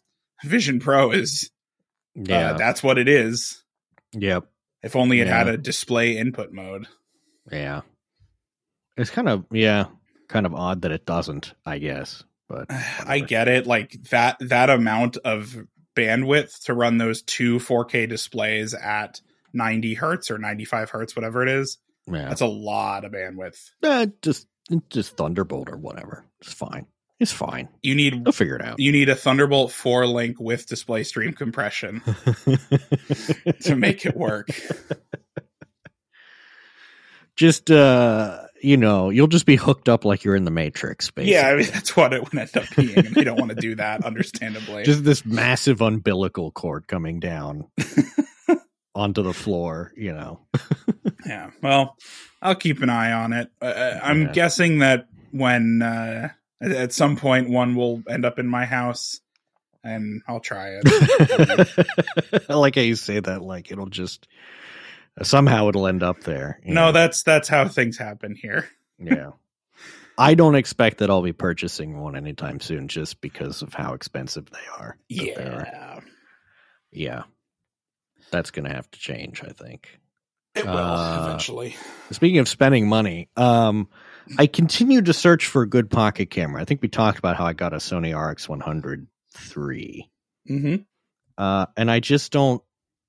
[0.44, 1.50] Vision Pro is
[2.14, 2.52] yeah.
[2.52, 3.62] uh, that's what it is.
[4.12, 4.44] yep.
[4.82, 6.88] If only it had a display input mode.
[7.50, 7.82] Yeah.
[8.96, 9.86] It's kind of yeah,
[10.28, 12.24] kind of odd that it doesn't, I guess.
[12.48, 13.66] But I get it.
[13.66, 15.56] Like that that amount of
[15.96, 19.20] bandwidth to run those two 4K displays at
[19.52, 21.78] 90 hertz or 95 hertz, whatever it is.
[22.06, 22.28] yeah.
[22.28, 23.70] That's a lot of bandwidth.
[24.22, 24.46] Just
[24.88, 26.24] just Thunderbolt or whatever.
[26.40, 26.86] It's fine.
[27.20, 27.68] It's fine.
[27.82, 28.80] You need They'll figure it out.
[28.80, 32.00] you need a Thunderbolt 4 link with display stream compression
[33.62, 34.48] to make it work.
[37.36, 41.34] just uh you know, you'll just be hooked up like you're in the Matrix, basically.
[41.34, 43.56] Yeah, I mean that's what it would end up being, and they don't want to
[43.56, 44.84] do that, understandably.
[44.84, 47.66] just this massive umbilical cord coming down
[48.94, 50.40] onto the floor, you know.
[51.26, 51.50] yeah.
[51.62, 51.96] Well,
[52.40, 53.50] I'll keep an eye on it.
[53.60, 54.32] Uh, I'm Yeah.
[54.32, 56.28] guessing that when uh,
[56.60, 59.20] at- at some point one will end up in my house,
[59.84, 62.46] and I'll try it.
[62.48, 64.28] I like how you say that like it'll just
[65.22, 66.60] somehow it'll end up there.
[66.64, 66.92] no, know?
[66.92, 68.68] that's that's how things happen here.
[68.98, 69.30] yeah.
[70.18, 74.50] I don't expect that I'll be purchasing one anytime soon just because of how expensive
[74.50, 74.96] they are.
[75.08, 75.68] But they are.
[75.72, 76.00] Yeah,
[76.92, 77.22] Yeah.
[78.30, 79.98] That's going to have to change, I think.
[80.54, 81.76] it will Uh, eventually.
[82.10, 83.88] Speaking of spending money, um,
[84.38, 86.60] I continue to search for a good pocket camera.
[86.60, 89.06] I think we talked about how I got a Sony RX 100
[89.56, 90.10] III,
[90.46, 90.76] hmm
[91.38, 92.62] uh, and I just don't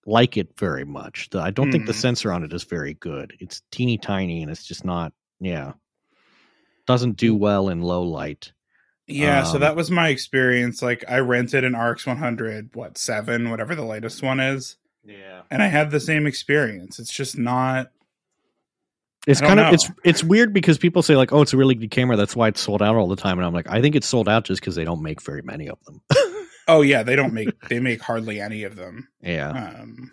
[0.06, 1.30] like it very much.
[1.30, 2.00] The, I don't think the Hmm.
[2.00, 3.34] sensor on it is very good.
[3.40, 5.14] It's teeny tiny, and it's just not.
[5.40, 5.74] Yeah,
[6.86, 8.52] doesn't do well in low light.
[9.08, 10.82] Yeah, so Um, that was my experience.
[10.82, 15.62] Like, I rented an RX 100, what seven, whatever the latest one is, Yeah, and
[15.62, 17.00] I had the same experience.
[17.00, 17.92] It's just not.
[19.28, 21.58] it's I don't kind of it's it's weird because people say like, oh, it's a
[21.58, 22.16] really good camera.
[22.18, 24.28] That's why it's sold out all the time, and I'm like, I think it's sold
[24.30, 26.02] out just because they don't make very many of them.
[26.68, 29.08] Oh yeah, they don't make they make hardly any of them.
[29.22, 29.50] yeah.
[29.82, 30.12] Um,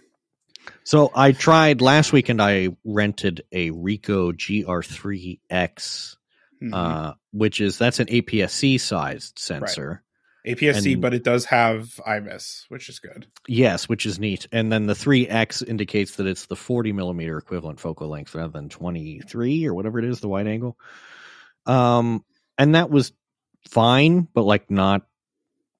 [0.84, 2.42] So I tried last weekend.
[2.42, 6.16] I rented a Ricoh GR3X,
[6.62, 6.74] mhm.
[6.74, 10.02] uh, which is that's an APS-C sized sensor.
[10.46, 13.26] APS-C, and- but it does have IBIS, which is good.
[13.46, 14.48] Yes, which is neat.
[14.50, 18.70] And then the 3X indicates that it's the 40 millimeter equivalent focal length rather than
[18.70, 20.78] 23 or whatever it is, the wide angle.
[21.66, 22.24] Um,
[22.56, 23.12] and that was
[23.68, 25.02] fine, but like not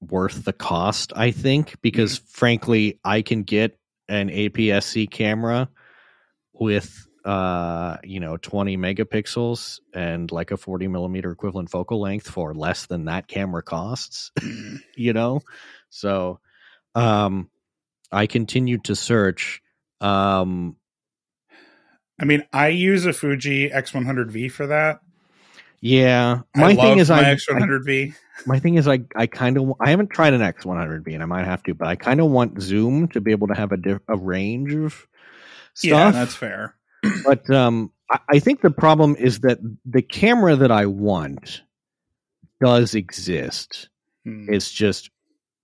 [0.00, 5.68] worth the cost, I think, because frankly, I can get an APS-C camera
[6.52, 12.54] with uh you know 20 megapixels and like a 40 millimeter equivalent focal length for
[12.54, 14.80] less than that camera costs Mhm.
[14.96, 15.42] you know
[15.90, 16.40] so
[16.94, 17.50] um
[18.10, 19.60] i continued to search
[20.00, 20.76] um
[22.20, 25.00] I mean, I use a Fuji X100V for that.
[25.80, 28.14] Yeah my thing is my I, I X100V.
[28.46, 31.44] my thing is i i kind of i haven't tried an X100V and i might
[31.46, 34.00] have to but i kind of want zoom to be able to have a diff,
[34.08, 35.06] a range of
[35.74, 36.74] stuff yeah, that's fair.
[37.24, 41.62] but um I, I think the problem is that the camera that i want
[42.60, 43.88] does exist
[44.26, 44.52] Hmm.
[44.52, 45.08] it's just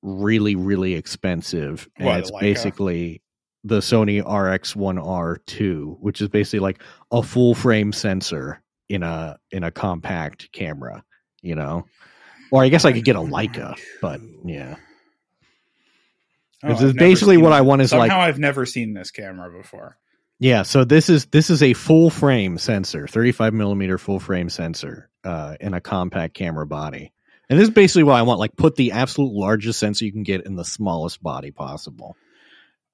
[0.01, 3.21] really really expensive and What, it's basically
[3.65, 9.71] the sony rx1r2 which is basically like a full frame sensor in a in a
[9.71, 11.05] compact camera
[11.43, 11.87] you know?
[12.51, 14.77] Or i guess i could get a leica but yeah.
[16.63, 19.51] Oh, This is basically what i want is Somehow like I've never seen this camera
[19.51, 19.99] before.
[20.39, 25.11] yeah so this is this is a full frame sensor 35 millimeter full frame sensor
[25.25, 27.13] uh in a compact camera body.
[27.49, 30.23] And this is basically what i want like put the absolute largest sensor you can
[30.25, 32.17] get in the smallest body possible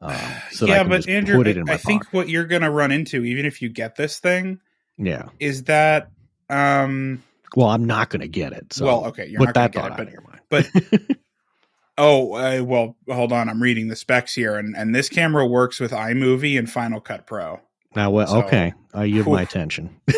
[0.02, 0.16] um,
[0.50, 3.62] so yeah, but Andrew, in I think what you're going to run into, even if
[3.62, 4.58] you get this thing,
[5.04, 6.10] yeah is that.
[6.48, 7.22] um
[7.56, 9.82] well i'm not gonna get it so Well, okay, you're put not gonna that get
[9.82, 11.16] thought it, but your mind but
[11.98, 15.78] oh uh, well, hold on, I'm reading the specs here, and and this camera works
[15.80, 17.60] with iMovie and Final Cut Pro.
[17.96, 19.98] now well so- okay i yield my attention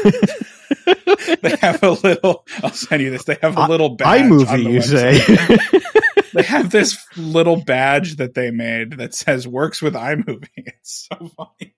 [1.42, 2.44] They have a little.
[2.62, 3.24] I'll send you this.
[3.24, 4.22] They have a little badge.
[4.24, 5.18] imovie you say
[6.34, 10.48] they have this little badge that they made that says works with iMovie.
[10.56, 11.74] It's so funny.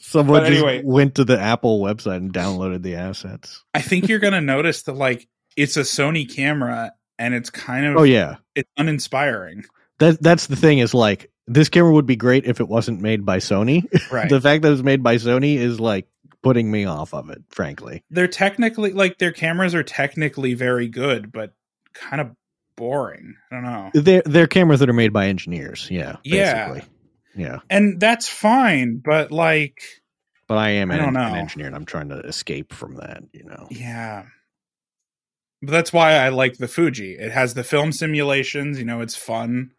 [0.00, 0.82] someone But just anyway.
[0.84, 4.94] went to the apple website and downloaded the assets I think you're gonna notice that
[4.94, 9.64] like it's a Sony camera and it's kind of Oh yeah, it's uninspiring.
[9.98, 13.24] that that's the thing is like this camera would be great if it wasn't made
[13.24, 13.84] by Sony.
[14.12, 14.28] Right.
[14.28, 16.06] the fact that it's made by Sony is like
[16.42, 18.02] putting me off of it, frankly.
[18.10, 21.52] they're technically like their cameras are technically very good, but
[21.92, 22.30] kind of
[22.76, 23.36] boring.
[23.50, 23.90] I don't know.
[23.94, 25.88] They're they're cameras that are made by engineers.
[25.90, 26.68] Yeah, Yeah.
[26.68, 26.90] basically.
[27.36, 27.58] yeah.
[27.68, 29.82] And that's fine, but like
[30.48, 33.22] But I am I an, an engineer, and I'm trying to escape from that.
[33.32, 33.66] You know.
[33.70, 34.24] Yeah.
[35.62, 37.16] But that's why I like the Fuji.
[37.18, 39.72] It has the film simulations, you know, it's fun.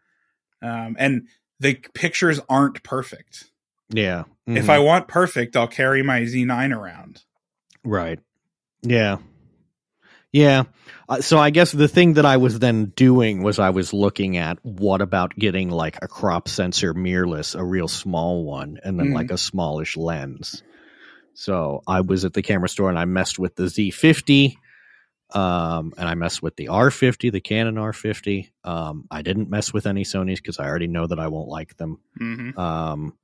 [0.62, 1.26] Um, and
[1.58, 3.50] the pictures aren't perfect.
[3.90, 4.24] Yeah.
[4.46, 4.70] If Mhm.
[4.70, 7.22] I want perfect, I'll carry my Z9 around.
[7.84, 8.20] Right.
[8.82, 9.16] Yeah.
[10.32, 10.64] Yeah.
[11.08, 14.38] Uh, so I guess the thing that I was then doing was I was looking
[14.38, 19.08] at what about getting like a crop sensor mirrorless, a real small one, and then
[19.08, 19.14] Mhm.
[19.14, 20.62] like a smallish lens.
[21.34, 24.56] So I was at the camera store and I messed with the Z50,
[25.34, 28.50] um, and I messed with the R50, the Canon R50.
[28.64, 31.76] Um, I didn't mess with any Sony's because I already know that I won't like
[31.76, 31.98] them.
[32.18, 33.14] hmm Um,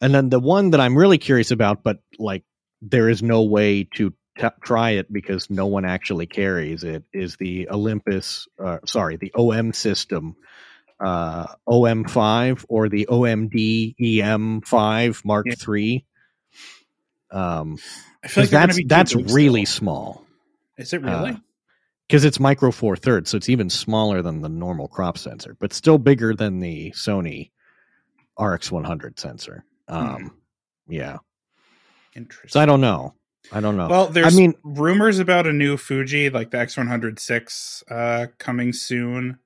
[0.00, 2.44] and then the one that I'm really curious about, but like
[2.82, 7.36] there is no way to t- try it because no one actually carries it, is
[7.36, 10.36] the Olympus, uh, sorry, the OM system,
[11.00, 15.54] uh, OM5 or the OMD EM5 Mark Yeah.
[15.68, 16.06] III.
[17.30, 17.78] Um,
[18.22, 19.78] I feel 'cause like that's that's really still.
[19.78, 20.26] small
[20.78, 21.32] Is it really?
[21.32, 21.36] uh,
[22.06, 25.72] because it's micro four thirds, so it's even smaller than the normal crop sensor, but
[25.72, 27.50] still bigger than the Sony
[28.38, 29.64] RX 100 sensor.
[29.88, 30.36] Um,
[30.86, 31.18] yeah.
[32.14, 32.50] Interesting.
[32.50, 33.14] So I don't know.
[33.52, 33.88] I don't know.
[33.88, 39.38] Well, there's I mean, rumors about a new Fuji, like the X100VI, uh, coming soon.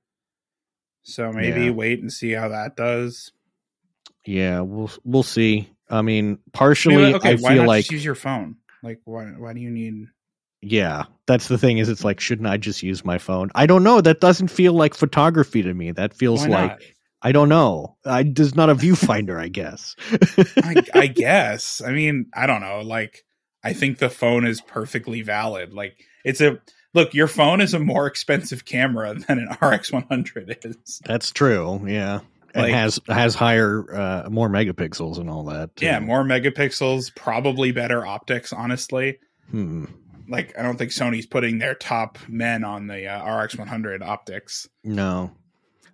[1.03, 1.71] So maybe Yeah.
[1.71, 3.31] wait and see how that does.
[4.25, 5.69] yeah, we'll we'll see.
[5.89, 8.57] I mean, I mean, partially, okay, I why feel not like just use your phone?
[8.83, 9.25] Like, why?
[9.25, 10.05] Why do you need?
[10.61, 11.77] yeah, that's the thing.
[11.79, 13.49] Is it's like, shouldn't I just use my phone?
[13.55, 14.01] I don't know.
[14.01, 15.91] That doesn't feel like photography to me.
[15.91, 16.95] That feels like?
[17.21, 17.97] I don't know.
[18.05, 19.95] I does not a viewfinder, I guess.
[20.57, 21.81] I, I guess.
[21.85, 22.79] I mean, I don't know.
[22.81, 23.25] Like,
[23.63, 25.73] I think the phone is perfectly valid.
[25.73, 26.59] Like, it's a
[26.93, 27.13] look.
[27.13, 31.01] Your phone is a more expensive camera than an RX 100 is.
[31.05, 31.81] That's true.
[31.87, 32.19] Yeah.
[32.53, 35.75] And Like- has has higher uh more megapixels and all that.
[35.75, 35.85] too.
[35.85, 38.51] Yeah, more megapixels, probably better optics.
[38.53, 39.19] Honestly,
[39.51, 39.85] Hmm.
[40.27, 44.67] like I don't think Sony's putting their top men on the uh, RX 100 optics.
[44.83, 45.31] No.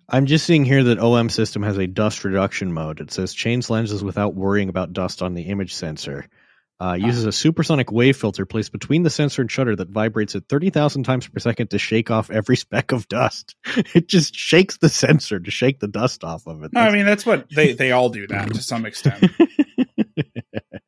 [0.08, 3.00] I'm just seeing here that OM system has a dust reduction mode.
[3.00, 6.26] It says change lenses without worrying about dust on the image sensor.
[6.78, 10.46] Uh, uses a supersonic wave filter placed between the sensor and shutter that vibrates at
[10.46, 13.54] 30,000 times per second to shake off every speck of dust.
[13.94, 16.74] It just shakes the sensor to shake the dust off of it.
[16.74, 19.24] No, I mean that's what they they all do that to some extent.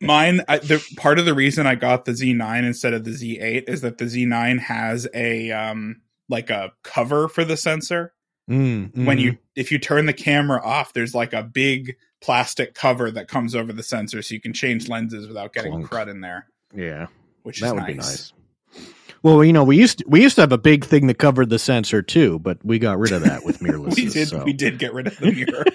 [0.01, 3.68] Mine, I, the part of the reason I got the Z9 instead of the Z8
[3.68, 8.12] is that the Z9 has a um like a cover for the sensor.
[8.51, 9.22] Mm, When mhm.
[9.22, 13.55] you if you turn the camera off, there's like a big plastic cover that comes
[13.55, 15.89] over the sensor, so you can change lenses without getting Clunk.
[15.91, 17.07] crud in there, yeah,
[17.43, 17.89] which that is would nice.
[17.89, 18.33] be nice.
[19.23, 21.51] Well, you know, we used to, we used to have a big thing that covered
[21.51, 23.97] the sensor too, but we got rid of that with mirrorless.
[23.97, 24.45] we did so.
[24.45, 25.65] we did get rid of the mirror.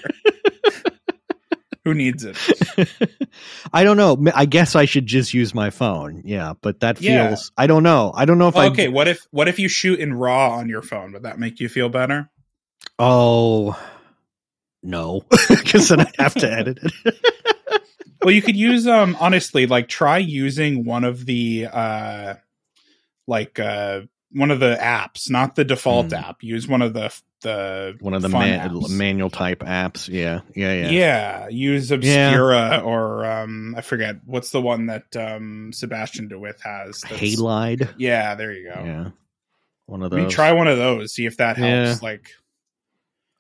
[1.86, 2.38] Who needs it?
[3.74, 4.18] I don't know.
[4.34, 6.22] I guess I should just use my phone.
[6.24, 7.28] Yeah, but that Yeah.
[7.28, 7.52] feels.
[7.58, 8.14] I don't know.
[8.16, 8.68] I don't know if I.
[8.68, 11.12] okay, what if what if you shoot in RAW on your phone?
[11.12, 12.30] Would that make you feel better?
[13.00, 13.78] Oh
[14.84, 17.16] no, because then I'd have to edit it.
[18.24, 22.36] well you could use um honestly like try using one of the uh
[23.28, 26.16] like uh one of the apps not the default Hmm.
[26.20, 30.08] app use one of the the One of the man, manual type apps.
[30.08, 30.90] Yeah, yeah, yeah.
[30.90, 31.48] yeah.
[31.50, 37.02] use obscura or um i forget what's the one that um Sebastiaan de With has
[37.04, 37.94] Halide.
[37.98, 39.10] yeah there you go Yeah,
[39.88, 40.18] one of those.
[40.18, 41.98] I mean, try one of those see if that helps Yeah.
[42.02, 42.30] like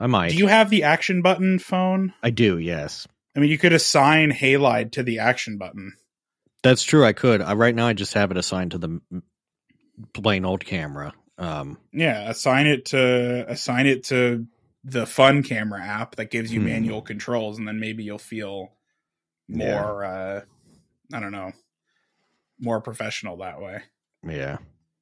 [0.03, 0.31] I might.
[0.31, 2.57] do you have the action button phone I do.
[2.57, 5.93] Yes, i mean you could assign halide to the action button
[6.61, 7.03] that's true.
[7.05, 7.41] I could.
[7.41, 9.01] I, right now, I just have it assigned to the
[10.13, 11.11] plain old camera.
[11.37, 14.47] Um, Yeah, assign it to assign it to
[14.85, 16.65] the fun camera app that gives you Hmm.
[16.67, 18.73] manual controls, and then maybe you'll feel
[19.49, 19.81] Yeah.
[19.81, 20.05] more.
[20.05, 20.41] uh
[21.13, 21.51] I don't know,
[22.59, 23.81] more professional that way.
[24.27, 24.57] yeah.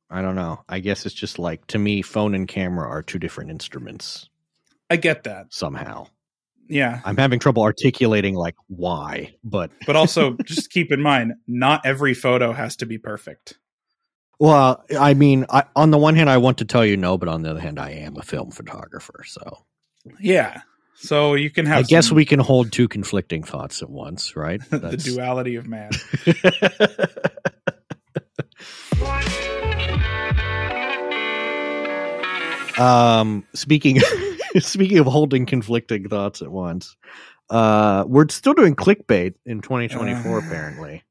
[0.09, 0.63] I don't know.
[0.67, 4.27] I guess it's just like to me, phone and camera are two different instruments
[4.91, 5.53] I get that.
[5.53, 6.07] somehow.
[6.67, 11.85] Yeah, I'm having trouble articulating like why, but but also just keep in mind, not
[11.85, 13.57] every photo has to be perfect.
[14.39, 17.29] well, I mean, I, on the one hand, I want to tell you no, but
[17.29, 19.63] on the other hand, I am a film photographer, so
[20.19, 20.61] Yeah,
[20.95, 21.79] so you can have.
[21.79, 24.61] I guess we can hold two conflicting thoughts at once, right?
[24.69, 25.91] the duality of man.
[32.77, 33.99] Um, speaking
[34.59, 36.95] speaking of holding conflicting thoughts at once,
[37.49, 40.35] uh, we're still doing clickbait in 2024.
[40.35, 41.03] Uh, apparently,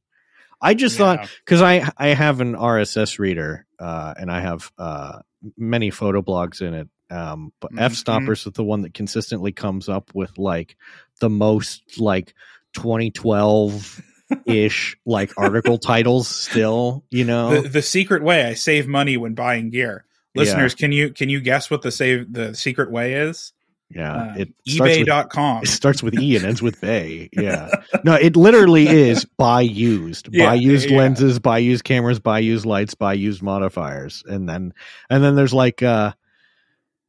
[0.60, 1.16] I just Yeah.
[1.16, 5.20] thought because I I have an RSS reader uh, and I have uh,
[5.56, 6.88] many photo blogs in it.
[7.10, 7.96] Um, but F Mhm.
[7.96, 10.76] Stoppers is the one that consistently comes up with like
[11.20, 12.34] the most like
[12.74, 14.00] 2012
[14.46, 16.28] ish like article titles.
[16.28, 20.04] Still, you know, the, the secret way I save money when buying gear.
[20.34, 20.42] Yeah.
[20.42, 23.52] Listeners, can you can you guess what the save the secret way is?
[23.90, 24.14] yeah.
[24.14, 25.64] Uh, it with eBay.com.
[25.64, 27.28] It starts with E and ends with Bay.
[27.32, 27.70] Yeah.
[28.04, 30.28] No, it literally is buy used.
[30.40, 30.98] Yeah, buy used yeah.
[30.98, 34.22] lenses, buy used cameras, buy used lights, buy used modifiers.
[34.26, 34.72] And then
[35.08, 36.12] and then there's like uh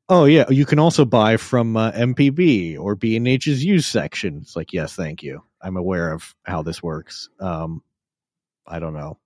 [0.09, 4.39] oh yeah, you can also buy from uh, MPB or B&H's used section.
[4.41, 5.43] It's like, yes, thank you.
[5.61, 7.29] I'm aware of how this works.
[7.39, 7.83] Um
[8.65, 9.19] I don't know.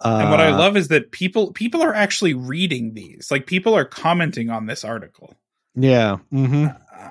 [0.00, 3.30] Uh, and what I love is that people people are actually reading these.
[3.30, 5.34] Like people are commenting on this article.
[5.74, 6.18] Yeah.
[6.32, 6.66] Mm-hmm.
[6.66, 7.10] Uh,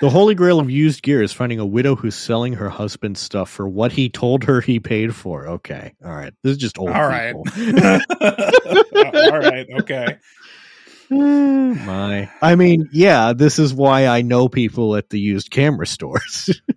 [0.00, 3.50] The holy grail of used gear is finding a widow who's selling her husband's stuff
[3.50, 5.48] for what he told her he paid for.
[5.48, 5.94] Okay.
[6.04, 6.32] All right.
[6.42, 7.34] This is just old All right.
[9.34, 9.66] All right.
[9.80, 10.18] Okay.
[11.10, 12.30] My.
[12.42, 16.60] I mean, yeah, this is why I know people at the used camera stores.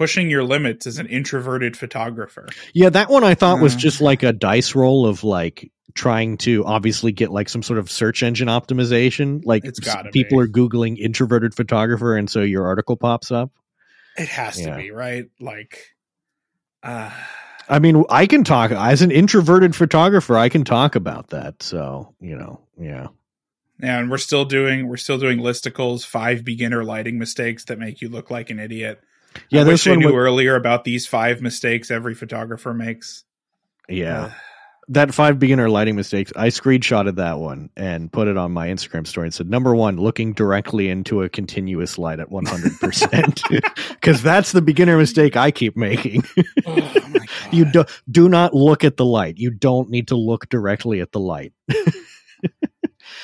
[0.00, 2.48] Pushing your limits as an introverted photographer.
[2.72, 3.78] yeah, that one I thought was Uh.
[3.78, 7.90] just like a dice roll of like trying to obviously get like some sort of
[7.90, 9.42] search engine optimization.
[9.44, 10.44] Like It's gotta s- people be.
[10.44, 13.50] are Googling introverted photographer and so your article pops up.
[14.16, 14.70] It has Yeah.
[14.76, 15.26] to be, right?
[15.38, 15.94] Like
[16.82, 17.10] uh
[17.68, 20.38] I mean, I can talk as an introverted photographer.
[20.38, 21.62] I can talk about that.
[21.62, 23.08] So you know, yeah,
[23.82, 28.08] and we're still doing we're still doing listicles, five beginner lighting mistakes that make you
[28.08, 29.00] look like an idiot.
[29.50, 29.60] Yeah.
[29.62, 29.98] I wish I one.
[30.00, 33.24] knew With, earlier about these five mistakes every photographer makes.
[33.88, 34.30] yeah, Uh,
[34.88, 36.32] that five beginner lighting mistakes.
[36.34, 39.96] I screenshotted that one and put it on my Instagram story and said, number one,
[39.98, 43.40] looking directly into a continuous light at 100 percent,
[43.90, 46.24] because that's the beginner mistake I keep making.
[46.66, 47.26] oh my God.
[47.52, 49.38] you do do not look at the light.
[49.38, 51.52] You don't need to look directly at the light.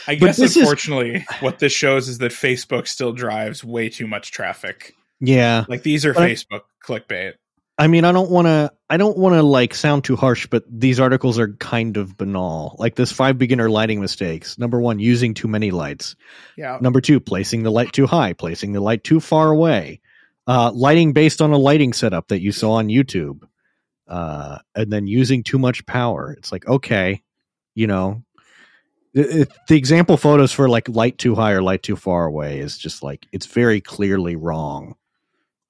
[0.09, 4.07] I guess this is- unfortunately, what this shows is that Facebook still drives way too
[4.07, 4.95] much traffic.
[5.21, 7.35] Yeah, Like these are But I- Facebook clickbait.
[7.79, 8.73] I mean, I don't want to.
[8.89, 12.75] I don't want to like sound too harsh, but these articles are kind of banal.
[12.79, 14.57] Like this five beginner lighting mistakes.
[14.57, 16.17] Number one, using too many lights.
[16.57, 16.79] Yeah.
[16.81, 20.01] Number two, placing the light too high, placing the light too far away.
[20.47, 23.41] Uh, lighting based on a lighting setup that you saw on YouTube,
[24.09, 26.33] uh, and then using too much power.
[26.39, 27.23] It's like okay,
[27.75, 28.23] you know,
[29.13, 33.03] the example photos for like light too high or light too far away is just
[33.03, 34.95] like it's very clearly wrong.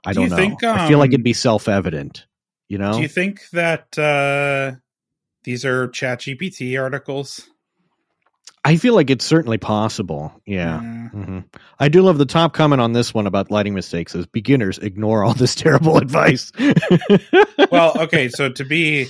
[0.07, 0.36] I Do don't you know.
[0.36, 2.26] think, I feel like um, it'd be self evident.
[2.68, 4.76] You know, Do you think that uh,
[5.44, 7.48] these are ChatGPT articles?
[8.64, 10.32] I feel like it's certainly possible.
[10.44, 10.76] Yeah.
[10.78, 11.38] Uh, hmm
[11.78, 15.22] I do love the top comment on this one about lighting mistakes is beginners ignore
[15.24, 16.50] all this terrible advice.
[17.70, 18.28] well, okay.
[18.28, 19.07] So to be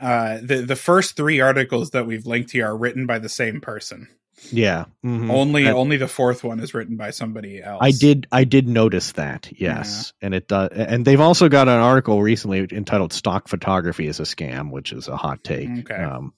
[0.00, 3.60] uh, the the first three articles that we've linked here are written by the same
[3.60, 4.08] person.
[4.52, 4.86] Yeah.
[5.04, 5.30] mhm.
[5.30, 7.78] Only And only the fourth one is written by somebody else.
[7.82, 9.50] I did I did notice that.
[9.56, 10.12] Yes.
[10.22, 14.24] And it does and they've also got an article recently entitled stock photography is a
[14.24, 15.68] scam, which is a hot take.
[15.80, 15.94] Okay.
[15.94, 16.32] Um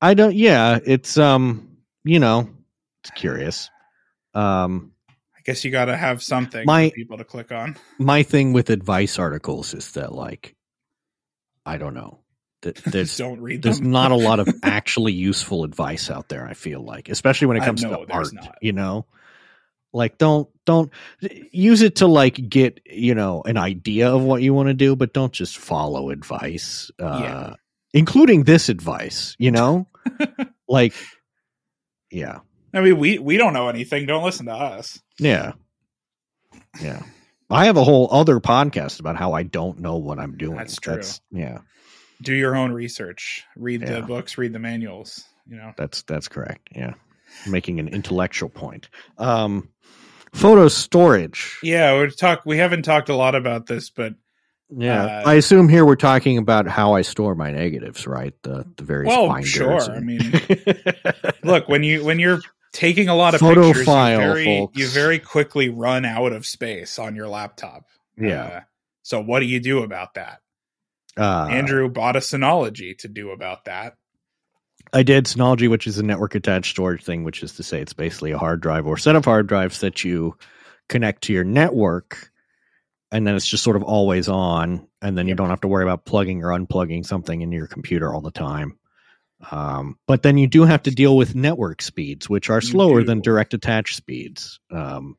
[0.00, 2.48] I don't yeah, it's um you know,
[3.02, 3.70] it's curious.
[4.34, 4.92] Um
[5.36, 7.76] I guess you got to have something My- for people to click on.
[7.98, 10.54] my thing with advice articles is that like
[11.66, 12.21] I don't know.
[12.62, 16.54] That there's Don't read there's not a lot of actually useful advice out there i
[16.54, 18.56] feel like especially when it comes know to art not.
[18.62, 19.06] you know
[19.92, 20.90] like don't don't
[21.20, 24.96] use it to like get you know an idea of what you want to do
[24.96, 27.54] but don't just follow advice uh Yeah.
[27.92, 29.88] including this advice you know
[30.68, 30.94] like
[32.10, 32.40] yeah
[32.74, 34.06] I mean, we we don't know anything.
[34.06, 34.98] Don't listen to us.
[35.18, 35.52] yeah
[36.80, 37.02] yeah
[37.50, 40.76] i have a whole other podcast about how i don't know what i'm doing That's
[40.76, 41.02] true.
[41.30, 41.58] yeah
[42.22, 43.44] Do your own research.
[43.56, 44.00] Read Yeah.
[44.00, 44.38] the books.
[44.38, 45.24] Read the manuals.
[45.48, 45.72] You know.
[45.76, 46.68] That's that's correct.
[46.74, 46.94] Yeah,
[47.46, 48.88] making an intellectual point.
[49.18, 49.68] Um,
[50.32, 51.58] photo storage.
[51.62, 52.42] Yeah, we talk.
[52.46, 54.14] We haven't talked a lot about this, but
[54.74, 58.32] Yeah, Uh, I assume here we're talking about how I store my negatives, right?
[58.42, 59.50] The the various Well, binders.
[59.50, 59.80] sure.
[59.82, 60.32] I mean,
[61.44, 62.40] look when you when you're
[62.72, 64.78] taking a lot of Photo pictures, file, you very folks.
[64.78, 67.84] you very quickly run out of space on your laptop.
[68.16, 68.60] yeah, Uh,
[69.02, 70.38] so what do you do about that?
[71.16, 73.94] Uh, Andrew bought a Synology to do about that.
[74.92, 77.92] I did Synology, which is a network attached storage thing, which is to say it's
[77.92, 80.36] basically a hard drive or set of hard drives that you
[80.88, 82.30] connect to your network,
[83.10, 85.84] and then it's just sort of always on, and then you don't have to worry
[85.84, 88.78] about plugging or unplugging something in your computer all the time.
[89.50, 93.20] Um, but then you do have to deal with network speeds, which are slower than
[93.20, 94.60] direct attach speeds.
[94.70, 95.16] Um,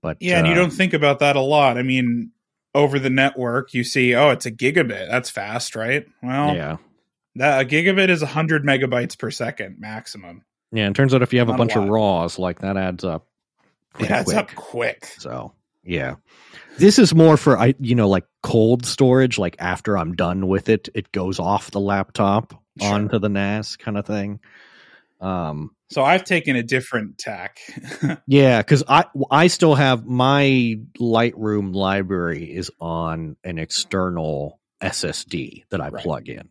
[0.00, 1.76] but Yeah, and you uh, don't think about that a lot.
[1.76, 2.30] I mean,
[2.78, 5.08] over the network, you see, oh, it's a gigabit.
[5.10, 6.06] That's fast, right?
[6.22, 6.76] Well, yeah,
[7.36, 10.44] that a gigabit is 100 megabytes per second maximum.
[10.72, 10.86] yeah.
[10.86, 13.04] And turns out if you have a Not a bunch of raws, like that adds
[13.04, 13.26] up.
[13.98, 14.36] It adds quick.
[14.36, 15.04] up quick.
[15.18, 15.52] So
[15.82, 16.16] yeah,
[16.78, 19.38] this is more for I you know like cold storage.
[19.38, 22.94] Like after I'm done with it, it goes off the laptop Sure.
[22.94, 24.38] onto the NAS kind of thing.
[25.20, 27.58] Um, So I've taken a different tack.
[28.26, 35.80] yeah, because I I still have my Lightroom library is on an external SSD that
[35.80, 36.02] I Right.
[36.02, 36.48] plug in.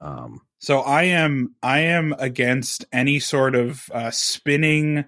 [0.00, 5.04] Um, so I am I am against any sort of uh, spinning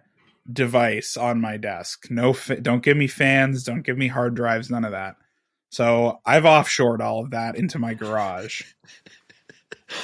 [0.51, 2.07] device on my desk.
[2.11, 3.63] No, fa- don't give me fans.
[3.65, 4.71] Don't give me hard drives.
[4.71, 5.17] None of that.
[5.71, 8.63] So I've offshored all of that into my garage.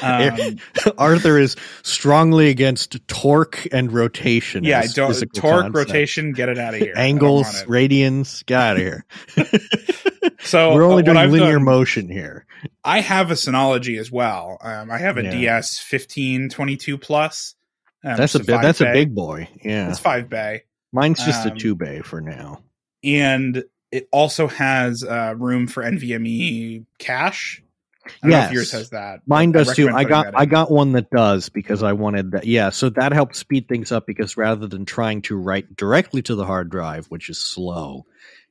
[0.02, 0.58] Um,
[0.98, 4.64] Arthur is strongly against torque and rotation.
[4.64, 5.74] yeah, I don't torque concepts.
[5.74, 6.32] rotation.
[6.32, 6.94] Get it out of here.
[6.96, 9.04] Angles, radians, get out of here.
[10.44, 12.46] So We're only uh, doing I've linear done- motion here.
[12.84, 14.58] I have a Synology as well.
[14.60, 15.30] Um, I have a Yeah.
[15.30, 17.54] DS fifteen twenty two plus.
[18.04, 18.60] Um, That's a bit.
[18.60, 19.48] That's a big boy.
[19.64, 20.62] Yeah, It's five bay,
[20.92, 22.62] mine's just a um, two bay for now.
[23.04, 27.62] and it also has uh, room for NVMe cache.
[28.04, 28.52] I don't know if Yes.
[28.52, 29.20] yours has that.
[29.26, 29.88] Mine does too.
[29.88, 32.46] I got I got one that does because I wanted that.
[32.46, 36.34] Yeah, so that helps speed things up because rather than trying to write directly to
[36.34, 38.04] the hard drive, which is slow,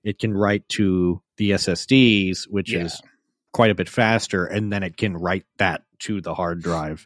[0.03, 2.85] it can write to the SSDs, which Yeah.
[2.85, 3.01] is
[3.51, 7.05] quite a bit faster, and then it can write that to the hard drive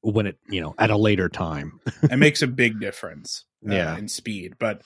[0.00, 1.80] when it you know at a later time.
[2.02, 3.96] it makes a big difference uh, Yeah.
[3.98, 4.82] in speed but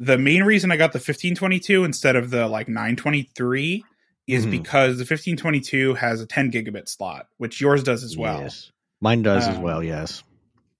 [0.00, 3.84] the main reason i got the 1522 instead of the like 923
[4.26, 4.50] is Mhm.
[4.52, 8.70] because the 1522 has a 10 gigabit slot which yours does as well Yes.
[9.00, 9.82] Mine does as Um, well.
[9.82, 10.22] Yes.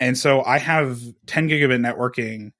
[0.00, 2.52] and so i have 10 gigabit networking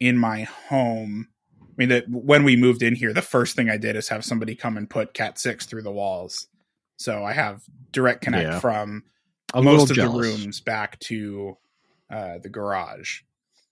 [0.00, 1.28] in my home
[1.62, 4.24] i mean that when we moved in here the first thing i did is have
[4.24, 6.48] somebody come and put cat 6 through the walls
[6.96, 7.62] so i have
[7.92, 8.58] direct connect Yeah.
[8.60, 9.04] from
[9.52, 10.12] I'm most of jealous.
[10.14, 11.56] the rooms back to
[12.08, 13.20] uh, the garage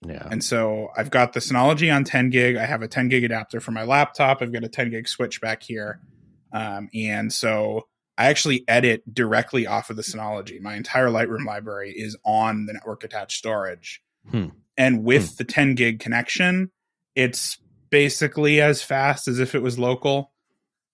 [0.05, 0.27] Yeah.
[0.31, 2.55] and so I've got the Synology on 10 gig.
[2.57, 4.41] I have a 10 gig adapter for my laptop.
[4.41, 5.99] I've got a 10 gig switch back here.
[6.51, 7.87] Um, and so
[8.17, 10.59] I actually edit directly off of the Synology.
[10.61, 14.01] My entire Lightroom library is on the network attached storage.
[14.29, 14.47] Hmm.
[14.77, 16.71] And with the 10 gig connection,
[17.15, 17.57] it's
[17.89, 20.31] basically as fast as if it was local.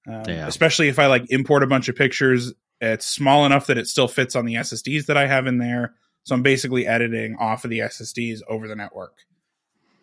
[0.08, 0.47] Um, Yeah.
[0.47, 4.08] Especially if I like import a bunch of pictures, it's small enough that it still
[4.08, 5.95] fits on the SSDs that I have in there.
[6.24, 9.18] So I'm basically editing off of the SSDs over the network.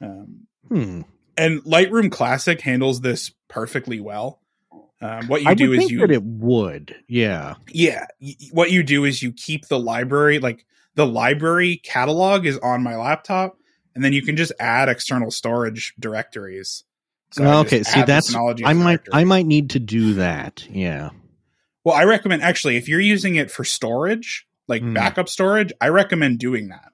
[0.01, 1.03] Um, Hmm.
[1.37, 4.42] and Lightroom Classic handles this perfectly well.
[5.03, 6.95] Um, what you I do is think you that it would.
[7.09, 7.57] Yeah.
[7.69, 12.57] yeah, y- what you do is you keep the library like the library catalog is
[12.59, 13.57] on my laptop,
[13.95, 16.85] and then you can just add external storage directories.
[17.33, 17.83] So just okay.
[17.83, 18.41] See, that's I
[18.75, 19.13] might directory.
[19.15, 20.67] I might need to do that.
[20.71, 21.11] Yeah.
[21.85, 24.93] Well, I recommend actually if you're using it for storage, like Hmm.
[24.95, 26.93] backup storage, I recommend doing that.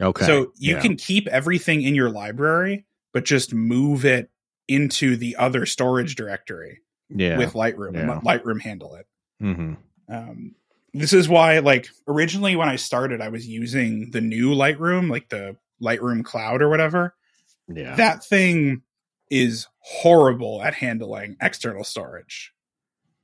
[0.00, 0.24] Okay.
[0.26, 0.80] So you yeah.
[0.80, 4.30] can keep everything in your library, but just move it
[4.66, 7.38] into the other storage directory yeah.
[7.38, 8.20] with Lightroom and Yeah.
[8.22, 9.06] let Lightroom handle it.
[9.40, 9.74] hmm
[10.08, 10.54] Um,
[10.92, 15.28] this is why, like, originally when I started, I was using the new Lightroom, like
[15.28, 17.14] the Lightroom Cloud or whatever.
[17.68, 17.96] Yeah.
[17.96, 18.82] That thing
[19.30, 22.52] is horrible at handling external storage.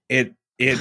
[0.08, 0.78] It it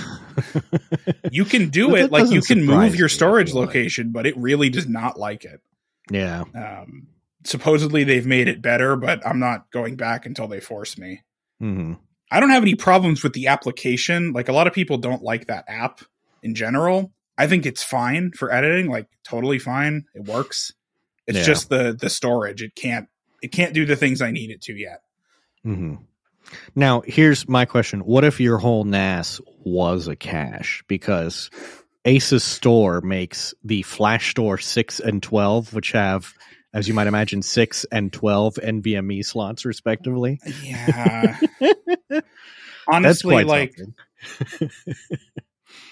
[1.31, 3.67] you can do it like you can move your storage feel like.
[3.67, 5.61] location, but it really does not like it.
[6.09, 6.43] yeah.
[6.55, 7.07] Um,
[7.45, 11.21] supposedly they've made it better, but I'm not going back until they force me.
[11.59, 11.93] hmm
[12.31, 14.33] I don't have any problems with the application.
[14.33, 16.01] Like a lot of people don't like that app
[16.43, 17.11] in general.
[17.37, 20.05] I think it's fine for editing, like totally fine.
[20.13, 20.73] It works.
[21.25, 21.43] It's Yeah.
[21.43, 22.61] just the the storage.
[22.61, 23.07] It can't
[23.41, 25.01] it can't do the things I need it to yet.
[25.65, 25.95] Mm-hmm.
[26.75, 30.83] Now, here's my question: What if your whole NAS was a cache?
[30.87, 31.49] Because
[32.05, 36.33] Asustor makes the Flashstor six and twelve, which have,
[36.73, 40.39] as you might imagine, six and twelve NVMe slots respectively.
[40.63, 41.37] Yeah.
[42.91, 43.75] Honestly, like
[44.51, 44.71] the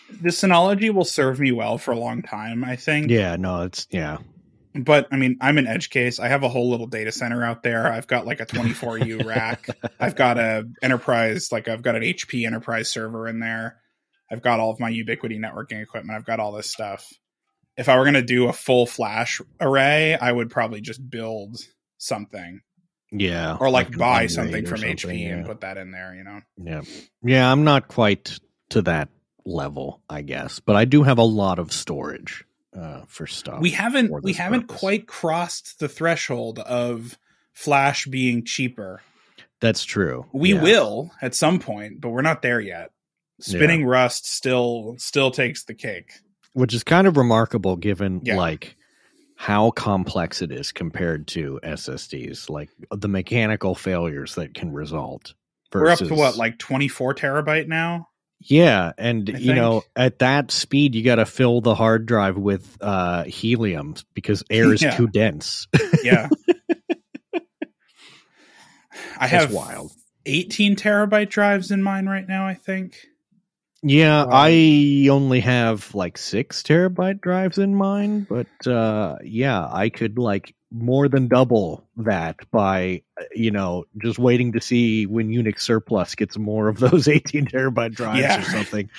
[0.29, 3.09] Synology will serve me well for a long time, I think.
[3.11, 4.17] Yeah, no, it's yeah,
[4.73, 6.19] But I mean, I'm an edge case.
[6.19, 7.91] I have a whole little data center out there.
[7.91, 9.67] I've got like a 24U rack.
[9.99, 13.77] I've got a enterprise, like I've got an HP enterprise server in there.
[14.31, 16.17] I've got all of my Ubiquiti networking equipment.
[16.17, 17.07] I've got all this stuff.
[17.77, 21.57] If I were going to do a full flash array, I would probably just build
[21.97, 22.61] something
[23.11, 25.35] yeah, or like, an buy something from something, HP yeah.
[25.35, 26.41] and put that in there, you know?
[26.57, 26.81] Yeah.
[27.23, 29.09] Yeah, I'm not quite to that
[29.45, 32.43] level, I guess, but I do have a lot of storage.
[32.77, 33.59] uh, for stuff.
[33.61, 34.79] we haven't we haven't purpose.
[34.79, 37.17] quite crossed the threshold of
[37.53, 39.01] Flash being cheaper.
[39.61, 40.25] That's true.
[40.31, 40.61] We Yeah.
[40.61, 42.91] will at some point, but we're not there yet.
[43.39, 46.11] Spinning Rust still still takes the cake.
[46.57, 48.35] Which is kind of remarkable given Yeah.
[48.37, 48.75] like
[49.35, 55.35] how complex it is compared to SSDs, like the mechanical failures that can result.
[55.71, 58.07] We're up to what, like 24 terabyte now?
[58.39, 62.37] yeah, and I you know, at that speed, you got to fill the hard drive
[62.37, 64.95] with uh, helium because air is Yeah.
[64.97, 65.67] too dense.
[66.03, 66.29] Yeah.
[69.19, 69.91] I That's have wild.
[70.25, 72.97] 18 terabyte drives in mine right now, I think.
[73.83, 74.29] Yeah, Wow.
[74.33, 80.55] I only have like six terabyte drives in mine, but uh, yeah, I could like
[80.71, 83.01] more than double that by
[83.33, 87.93] you know just waiting to see when Unix surplus gets more of those 18 terabyte
[87.95, 88.39] drives Yeah.
[88.41, 88.89] or something.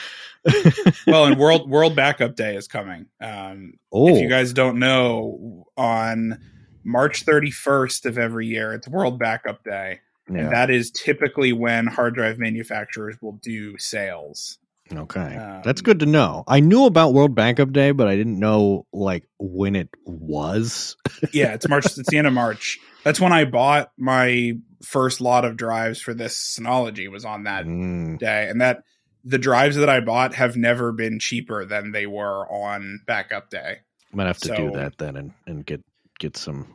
[1.06, 3.06] Well, and World World Backup Day is coming.
[3.20, 6.40] Um, oh, if you guys don't know, on
[6.84, 10.00] March 31st of every year, it's World Backup Day.
[10.30, 14.58] yeah, And that is typically when hard drive manufacturers will do sales.
[14.92, 16.44] Okay, um, that's good to know.
[16.46, 20.96] I knew about World Backup Day, but I didn't know like when it was.
[21.32, 21.84] Yeah, it's March.
[21.98, 22.78] it's the end of March.
[23.04, 27.10] That's when I bought my first lot of drives for this Synology.
[27.10, 28.82] Was on that Mm, day, and that
[29.24, 33.78] the drives that I bought have never been cheaper than they were on Backup Day.
[34.12, 35.82] Might have to do that then and, and get
[36.18, 36.66] get some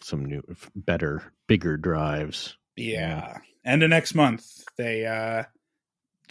[0.00, 0.42] some new
[0.74, 2.56] better bigger drives.
[2.76, 4.44] Yeah, end of next month.
[4.76, 5.44] They uh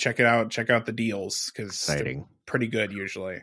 [0.02, 0.50] check it out.
[0.50, 1.90] Check out the deals because
[2.46, 3.42] pretty good usually.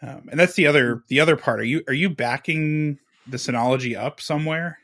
[0.00, 1.60] Um, and that's the other the other part.
[1.60, 4.78] Are you are you backing the Synology up somewhere?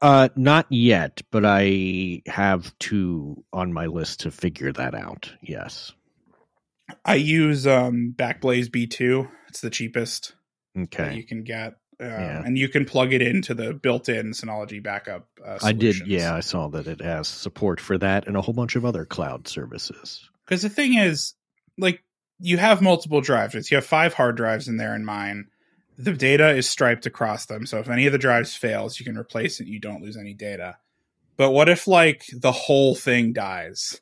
[0.00, 5.32] Uh, not yet, but I have two on my list to figure that out.
[5.42, 5.92] Yes.
[7.04, 9.30] I use um Backblaze B2.
[9.48, 10.34] It's the cheapest
[10.74, 11.14] that Okay.
[11.14, 11.74] you can get.
[12.02, 12.42] Yeah.
[12.44, 15.28] And you can plug it into the built-in Synology backup.
[15.44, 16.06] Uh, I did.
[16.06, 19.04] Yeah, I saw that it has support for that and a whole bunch of other
[19.04, 20.28] cloud services.
[20.44, 21.34] Because the thing is,
[21.78, 22.02] like,
[22.40, 23.70] you have multiple drives.
[23.70, 25.46] You have five hard drives in there in mine.
[25.96, 27.66] The data is striped across them.
[27.66, 29.68] So if any of the drives fails, you can replace it.
[29.68, 30.78] You don't lose any data.
[31.36, 34.00] But what if, like, the whole thing dies?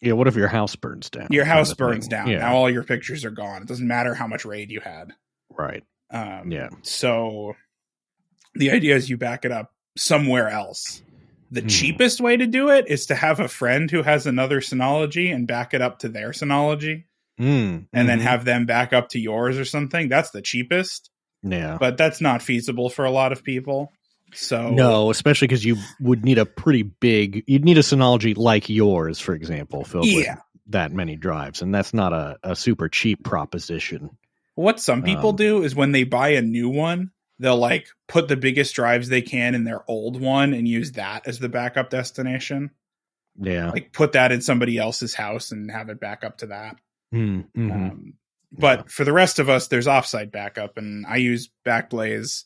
[0.00, 0.12] Yeah.
[0.12, 1.28] What if your house burns down?
[1.30, 2.10] Your house burns thing?
[2.10, 2.28] down.
[2.28, 2.38] Yeah.
[2.38, 3.62] Now all your pictures are gone.
[3.62, 5.12] It doesn't matter how much RAID you had.
[5.50, 5.84] right.
[6.10, 6.68] Um, Yeah.
[6.82, 7.54] So
[8.54, 11.02] the idea is you back it up somewhere else.
[11.50, 11.68] The Hmm.
[11.68, 15.46] cheapest way to do it is to have a friend who has another Synology and
[15.46, 17.04] back it up to their Synology
[17.38, 18.22] Mm, and then mhm.
[18.22, 20.08] have them back up to yours or something.
[20.08, 21.10] That's the cheapest,
[21.42, 21.76] yeah.
[21.78, 23.92] but that's not feasible for a lot of people.
[24.32, 27.44] So No, especially because you would need a pretty big.
[27.46, 30.34] You'd need a Synology like yours, for example, filled Yeah.
[30.34, 30.38] with
[30.68, 34.10] that many drives, and that's not a, a super cheap proposition.
[34.56, 38.26] What some people Um, do is when they buy a new one, they'll like put
[38.26, 41.90] the biggest drives they can in their old one and use that as the backup
[41.90, 42.70] destination.
[43.38, 43.70] Yeah.
[43.70, 46.76] Like put that in somebody else's house and have it back up to that.
[47.14, 47.72] Mm, mhm.
[47.72, 48.14] Um,
[48.50, 52.44] but for the rest of us, there's offsite backup, and I use Backblaze,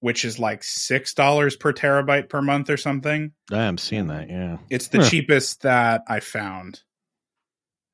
[0.00, 3.32] which is like six dollars per terabyte per month or something.
[3.50, 4.30] I'm seeing that.
[4.30, 4.56] Yeah.
[4.70, 5.10] It's the Huh.
[5.10, 6.80] cheapest that I found,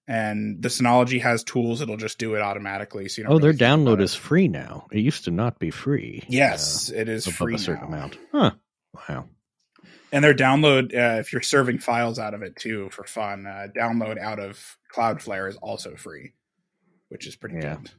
[0.09, 3.09] and the Synology has tools that'll just do it automatically.
[3.09, 4.87] So you don't Oh, their really about download is free now.
[4.91, 6.25] It used to not be free.
[6.29, 7.97] yes, it is uh, above free a certain now.
[7.97, 8.19] amount.
[8.33, 8.51] Huh.
[9.09, 9.27] Wow.
[10.11, 13.67] and their download uh, if you're serving files out of it too for fun uh,
[13.77, 14.59] download out of
[14.93, 16.33] cloudflare is also free
[17.11, 17.77] which is pretty Yeah.
[17.77, 17.91] good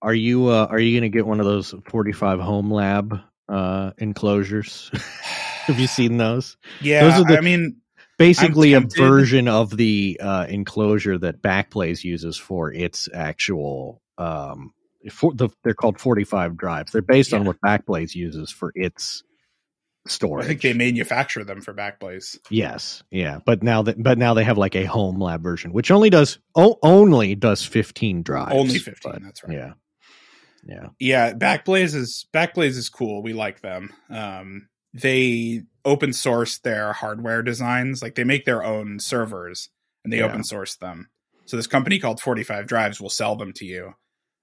[0.00, 3.90] Are you uh, are you going to get one of those 45 home lab uh,
[3.98, 4.90] enclosures?
[5.66, 6.56] Have you seen those?
[6.80, 7.76] yeah Those are the- i mean
[8.18, 14.00] Basically, a version of the uh, enclosure that Backblaze uses for its actual.
[14.18, 14.72] Um,
[15.10, 16.92] for the, they're called 45 drives.
[16.92, 19.22] They're based on what Backblaze uses for its
[20.08, 20.44] storage.
[20.44, 24.44] i think they manufacture them for backblaze Yes, yeah, but now that but now they
[24.44, 28.52] have like a home lab version, which only does o- only does fifteen drives.
[28.54, 29.72] only 15 but that's right Yeah,
[30.64, 34.68] yeah, yeah backblaze is backblaze is cool we like them um
[35.00, 39.68] they open source their hardware designs like they make their own servers
[40.04, 40.24] and they Yeah.
[40.26, 41.08] open source them
[41.44, 43.94] so this company called 45 drives will sell them to you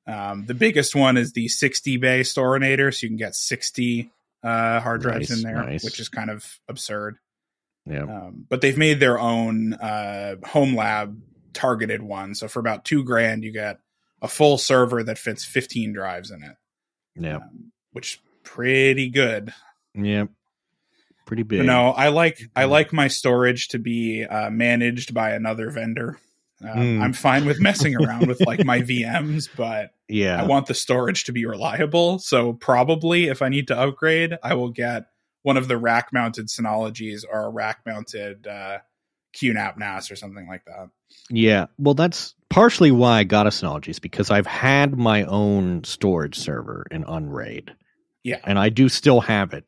[0.08, 4.12] um, the biggest one is the 60 bay storinator so you can get 60
[4.44, 5.84] uh, hard drives Nice, in there nice.
[5.84, 7.18] which is kind of absurd
[7.86, 8.04] yeah.
[8.04, 11.22] um, but they've made their own uh, home lab
[11.54, 13.80] targeted one so for about two grand you get
[14.22, 16.56] a full server that fits 15 drives in it
[17.16, 19.54] yeah, um, which pretty good.
[19.94, 20.26] yeah.
[21.26, 21.66] Pretty big.
[21.66, 26.20] No, I like I like my storage to be uh, managed by another vendor.
[26.62, 27.02] Um, Mm.
[27.02, 30.42] I'm fine with messing around with like my VMs, but Yeah.
[30.42, 32.20] I want the storage to be reliable.
[32.20, 35.08] So probably if I need to upgrade, I will get
[35.42, 38.78] one of the rack mounted Synologies or a rack mounted uh,
[39.36, 40.90] QNAP NAS or something like that.
[41.30, 45.84] Yeah, well, that's partially why I got a Synology, is because I've had my own
[45.84, 47.74] storage server in Unraid.
[48.24, 48.40] Yeah.
[48.46, 49.66] and I do still have it,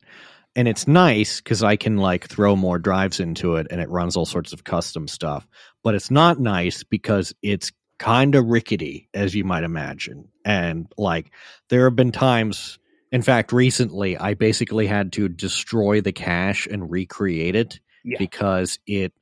[0.56, 4.16] and it's nice because I can like throw more drives into it, and it runs
[4.16, 5.46] all sorts of custom stuff.
[5.84, 11.30] But it's not nice because it's kind of rickety, as you might imagine, and like
[11.68, 12.78] there have been times.
[13.12, 18.16] In fact, recently I basically had to destroy the cache and recreate it Yeah.
[18.18, 19.12] because it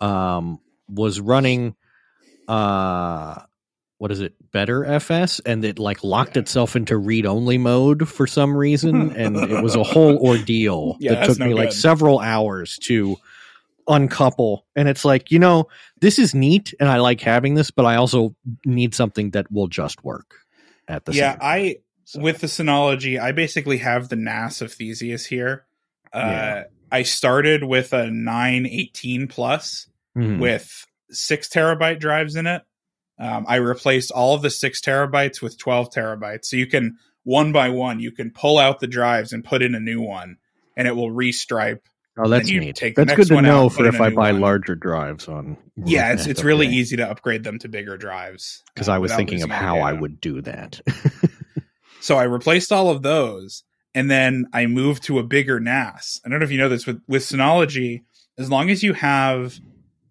[0.00, 1.74] um, was running
[2.46, 3.40] uh
[3.98, 8.26] what is it better fs and it like locked itself into read only mode for
[8.26, 12.18] some reason and it was a whole ordeal Yeah, that took no me like several
[12.18, 13.16] hours to
[13.86, 15.68] uncouple and it's like you know
[16.00, 18.34] this is neat and i like having this but i also
[18.64, 20.36] need something that will just work
[20.88, 25.24] at the yeah, I so- with the Synology, I basically have the NAS of Theseus
[25.24, 25.64] here.
[26.12, 26.64] Uh, Yeah.
[26.92, 30.38] I started with a 918 plus Mhm.
[30.40, 32.60] with six terabyte drives in it.
[33.18, 36.46] Um, I replaced all of the six terabytes with 12 terabytes.
[36.46, 39.74] So you can one by one, you can pull out the drives and put in
[39.74, 40.36] a new one,
[40.76, 41.80] and it will restripe.
[42.18, 44.40] oh that's neat take that's good to know out, for if I buy one.
[44.40, 48.88] larger drives on Yeah, it's it's really easy to upgrade them to bigger drives because
[48.88, 50.80] uh, i was thinking of how i would do that
[52.04, 56.20] So I replaced all of those, and then I moved to a bigger NAS.
[56.22, 58.02] I don't know if you know this with with Synology.
[58.36, 59.58] As long as you have,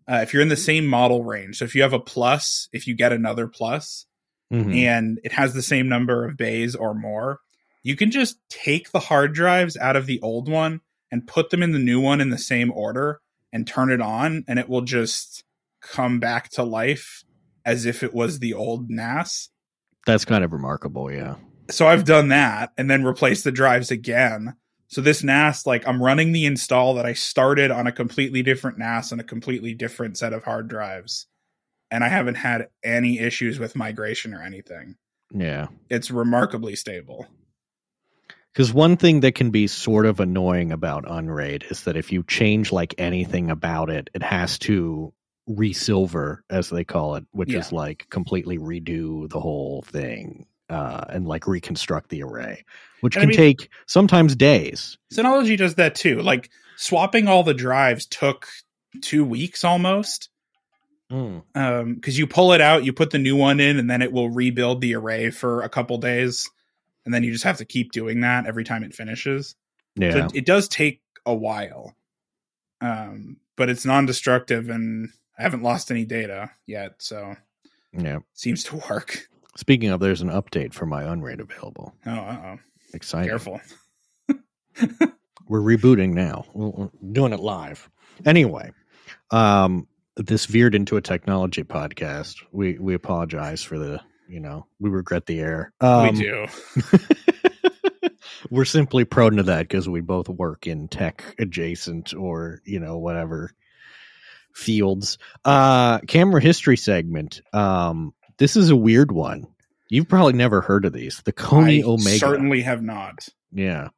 [0.10, 2.88] uh, if you're in the same model range, so if you have a plus, if
[2.88, 4.06] you get another plus,
[4.52, 4.76] Mhm.
[4.76, 7.40] and it has the same number of bays or more,
[7.82, 10.82] you can just take the hard drives out of the old one
[11.12, 13.20] and put them in the new one in the same order
[13.52, 15.44] and turn it on, and it will just
[15.82, 17.24] come back to life
[17.66, 19.50] as if it was the old NAS.
[20.06, 21.36] that's kind of remarkable yeah
[21.72, 24.56] So I've done that and then replaced the drives again.
[24.94, 28.78] So this NAS, like I'm running the install that I started on a completely different
[28.78, 31.26] NAS and a completely different set of hard drives.
[31.90, 34.96] And I haven't had any issues with migration or anything.
[35.32, 37.26] yeah It's remarkably stable.
[38.54, 42.22] Because one thing that can be sort of annoying about Unraid is that if you
[42.22, 45.12] change like anything about it, it has to
[45.48, 47.62] resilver, as they call it, which Yeah.
[47.62, 52.66] is like completely redo the whole thing uh, and like reconstruct the array,
[53.02, 54.98] which And I can mean- take sometimes days.
[55.14, 56.22] Synology does that too.
[56.22, 58.48] Like swapping all the drives took
[59.02, 60.30] two weeks almost.
[61.12, 61.44] Mm.
[61.54, 64.12] Um, because you pull it out, you put the new one in, and then it
[64.12, 66.50] will rebuild the array for a couple days.
[67.06, 69.56] And then you just have to keep doing that every time it finishes.
[70.00, 70.26] So Yeah.
[70.26, 71.96] it, it does take a while.
[72.82, 77.36] Um, but it's non-destructive and I haven't lost any data yet, so
[77.92, 78.20] yeah.
[78.34, 79.28] seems to work.
[79.56, 81.94] Speaking of, there's an update for my Unraid available.
[82.06, 82.60] Oh, uh-oh.
[82.94, 83.30] Exciting.
[83.30, 83.62] Careful.
[85.48, 86.46] we're rebooting now.
[86.54, 87.90] We're doing it live.
[88.26, 88.72] Anyway,
[89.32, 92.44] um, this veered into a technology podcast.
[92.52, 95.74] We we apologize for the you know we regret the error.
[95.82, 96.48] Um, we do.
[98.50, 102.98] we're simply prone to that because we both work in tech adjacent or you know
[102.98, 103.52] whatever
[104.54, 105.18] fields.
[105.44, 107.42] Uh, camera history segment.
[107.52, 109.48] Um, this is a weird one.
[109.90, 111.22] You've probably never heard of these.
[111.24, 112.18] The Koni I Omega.
[112.18, 113.28] certainly have not.
[113.52, 113.90] Yeah.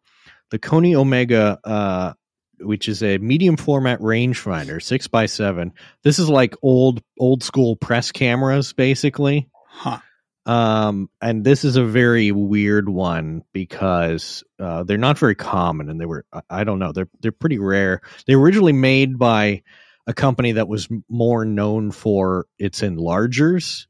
[0.52, 2.14] The Koni Omega, uh,
[2.60, 5.74] which is a medium format rangefinder, six by seven.
[6.04, 9.50] This is like old old school press cameras, basically.
[9.68, 10.00] Huh.
[10.46, 16.00] Um, and this is a very weird one because uh, they're not very common, and
[16.00, 18.02] they were I- I don't know they're they're pretty rare.
[18.28, 19.64] They were originally made by
[20.08, 23.88] a company that was more known for its enlargers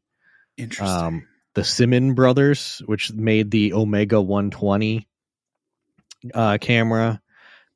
[0.58, 0.88] Interesting.
[0.88, 5.08] um, the Simmon brothers, which made the Omega 120
[6.34, 7.22] uh, camera,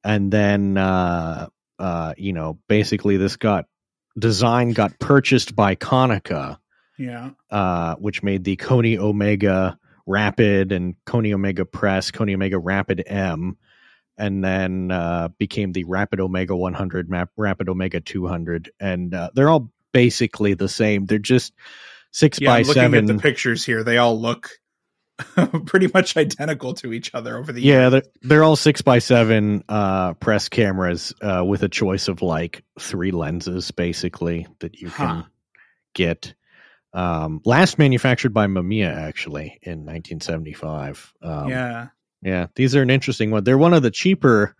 [0.03, 3.65] and then uh, uh, you know basically this got
[4.17, 6.57] design got purchased by Konica,
[6.97, 7.31] yeah.
[7.49, 13.57] uh, which made the Koni Omega Rapid and Koni Omega Press, Koni Omega Rapid M.
[14.17, 19.71] And then uh, became the Rapid Omega 100, Rapid Omega 200, and uh, they're all
[19.93, 21.05] basically the same.
[21.05, 21.53] They're just
[22.11, 23.09] six Yeah, by I'm looking seven.
[23.09, 23.83] at the pictures here.
[23.83, 24.49] They all look
[25.65, 27.91] pretty much identical to each other over the Yeah, years.
[27.91, 32.63] they're, they're all six by seven uh, press cameras uh, with a choice of like
[32.79, 35.23] three lenses, basically that you can Huh.
[35.93, 36.33] get.
[36.93, 41.13] Um, last manufactured by Mamiya, actually, in 1975.
[41.21, 41.87] Um, yeah.
[42.23, 43.43] yeah, these are an interesting one.
[43.43, 44.55] They're one of the cheaper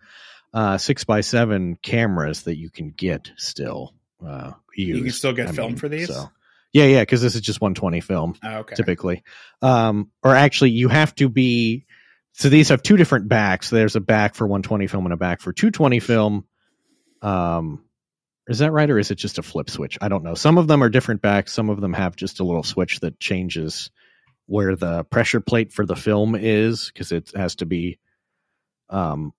[0.54, 3.94] uh, six by seven cameras that you can get still.
[4.24, 6.06] Uh, You can still get I film mean, for these?
[6.08, 6.30] So,
[6.72, 8.74] Yeah, yeah, because this is just 120 film Oh, okay.
[8.76, 9.22] typically.
[9.60, 11.86] Um, or actually, you have to be.
[12.32, 13.70] So these have two different backs.
[13.70, 16.44] There's a back for 120 film and a back for 220 film.
[17.22, 17.84] Um,
[18.48, 19.98] is that right, or is it just a flip switch?
[20.00, 20.34] I don't know.
[20.34, 21.52] Some of them are different backs.
[21.52, 23.90] Some of them have just a little switch that changes
[24.46, 27.98] where the pressure plate for the film is because it has to be.
[28.88, 29.32] Um,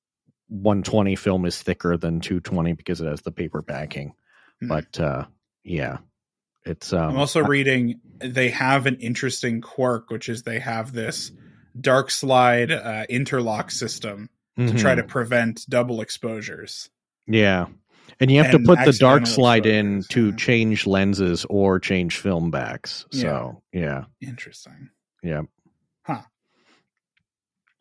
[0.49, 4.13] 120 film is thicker than 220 because it has the paper backing.
[4.59, 4.67] Hmm.
[4.67, 5.25] But uh,
[5.63, 5.99] yeah,
[6.65, 6.93] it's.
[6.93, 11.31] Um, I'm also I- reading they have an interesting quirk, which is they have this
[11.79, 14.97] dark slide uh, interlock system to try Mhm.
[14.97, 16.89] to prevent double exposures.
[17.27, 17.67] Yeah.
[18.19, 20.35] And you have And to put the dark slide in to yeah.
[20.35, 23.05] change lenses or change film backs.
[23.11, 24.03] So, yeah.
[24.21, 24.89] Interesting.
[25.23, 25.43] Yeah.
[26.03, 26.21] Huh.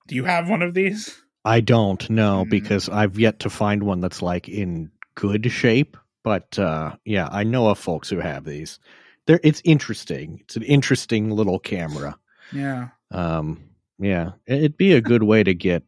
[0.07, 1.21] Do you have one of these?
[1.45, 2.51] I don't know Hmm.
[2.51, 5.97] because I've yet to find one that's like in good shape.
[6.23, 8.79] But uh, yeah, I know of folks who have these.
[9.27, 10.39] They're, it's interesting.
[10.43, 12.19] It's an interesting little camera.
[12.53, 12.89] Yeah.
[13.11, 15.83] Um, yeah, it'd be a good way to get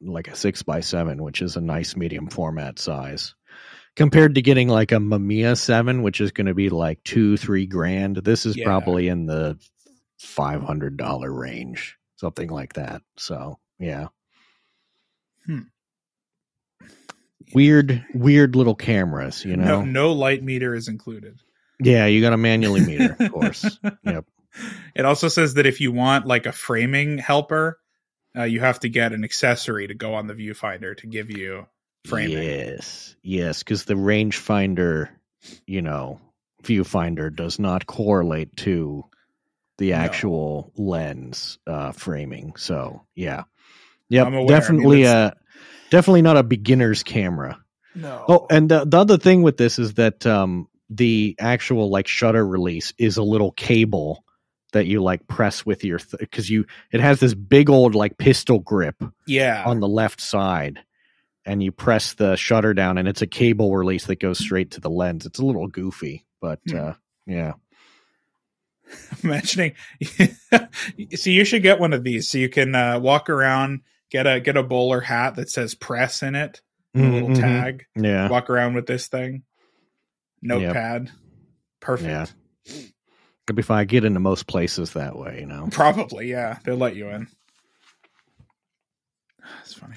[0.00, 3.34] like a six by seven, which is a nice medium format size,
[3.94, 7.66] compared to getting like a Mamiya seven, which is going to be like two, three
[7.66, 8.16] grand.
[8.16, 8.64] This is Yeah.
[8.64, 9.58] probably in the
[10.18, 13.02] five hundred dollar range, something like that.
[13.16, 14.08] So yeah,
[15.46, 15.60] Hmm.
[17.54, 19.82] Weird, weird little cameras, you know.
[19.82, 21.38] No, no light meter is included.
[21.80, 23.78] Yeah, you got to manually meter, of course.
[24.04, 24.24] Yep.
[24.94, 27.78] It also says that if you want like a framing helper,
[28.36, 31.66] uh, you have to get an accessory to go on the viewfinder to give you
[32.06, 32.42] framing.
[32.42, 35.08] Yes, yes, because the rangefinder,
[35.66, 36.20] you know,
[36.62, 39.04] viewfinder does not correlate to
[39.78, 39.96] the No.
[39.96, 42.54] actual lens uh, framing.
[42.56, 43.44] So yeah,
[44.08, 44.34] yep, I'm.
[44.34, 45.34] I mean, definitely a
[45.92, 47.60] definitely not a beginner's camera.
[47.94, 48.24] No.
[48.26, 52.44] Oh, and the, the other thing with this is that um, the actual like shutter
[52.44, 54.24] release is a little cable
[54.72, 58.58] that you like press with your because you it has this big old like pistol
[58.58, 59.64] grip yeah.
[59.66, 60.80] on the left side
[61.44, 64.80] and you press the shutter down and it's a cable release that goes straight to
[64.80, 66.76] the lens it's a little goofy but Hmm.
[66.78, 66.92] uh
[67.26, 67.52] yeah
[69.22, 69.74] imagining
[71.14, 73.82] so you should get one of these so you can uh, walk around
[74.12, 76.60] get a get a bowler hat that says press in it.
[76.94, 77.40] A little Mhm, mhm.
[77.40, 77.86] tag.
[77.96, 78.28] Yeah.
[78.28, 79.42] Walk around with this thing.
[80.42, 81.10] Notepad.
[81.80, 82.34] Perfect.
[82.68, 82.82] Yeah.
[83.48, 85.68] it'd be fine I get into most places that way you know?
[85.72, 86.58] Probably yeah.
[86.64, 87.26] They'll let you in.
[89.56, 89.96] That's funny.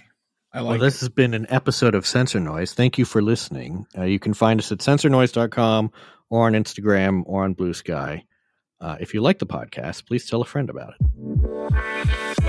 [0.54, 2.74] I well like this has been an episode of sensor noise.
[2.74, 3.86] Thank you for listening.
[3.98, 5.92] Uh, you can find us at sensornoise.com
[6.30, 8.24] or on instagram or on blue sky.
[8.80, 12.45] Uh, if you like the podcast please tell a friend about it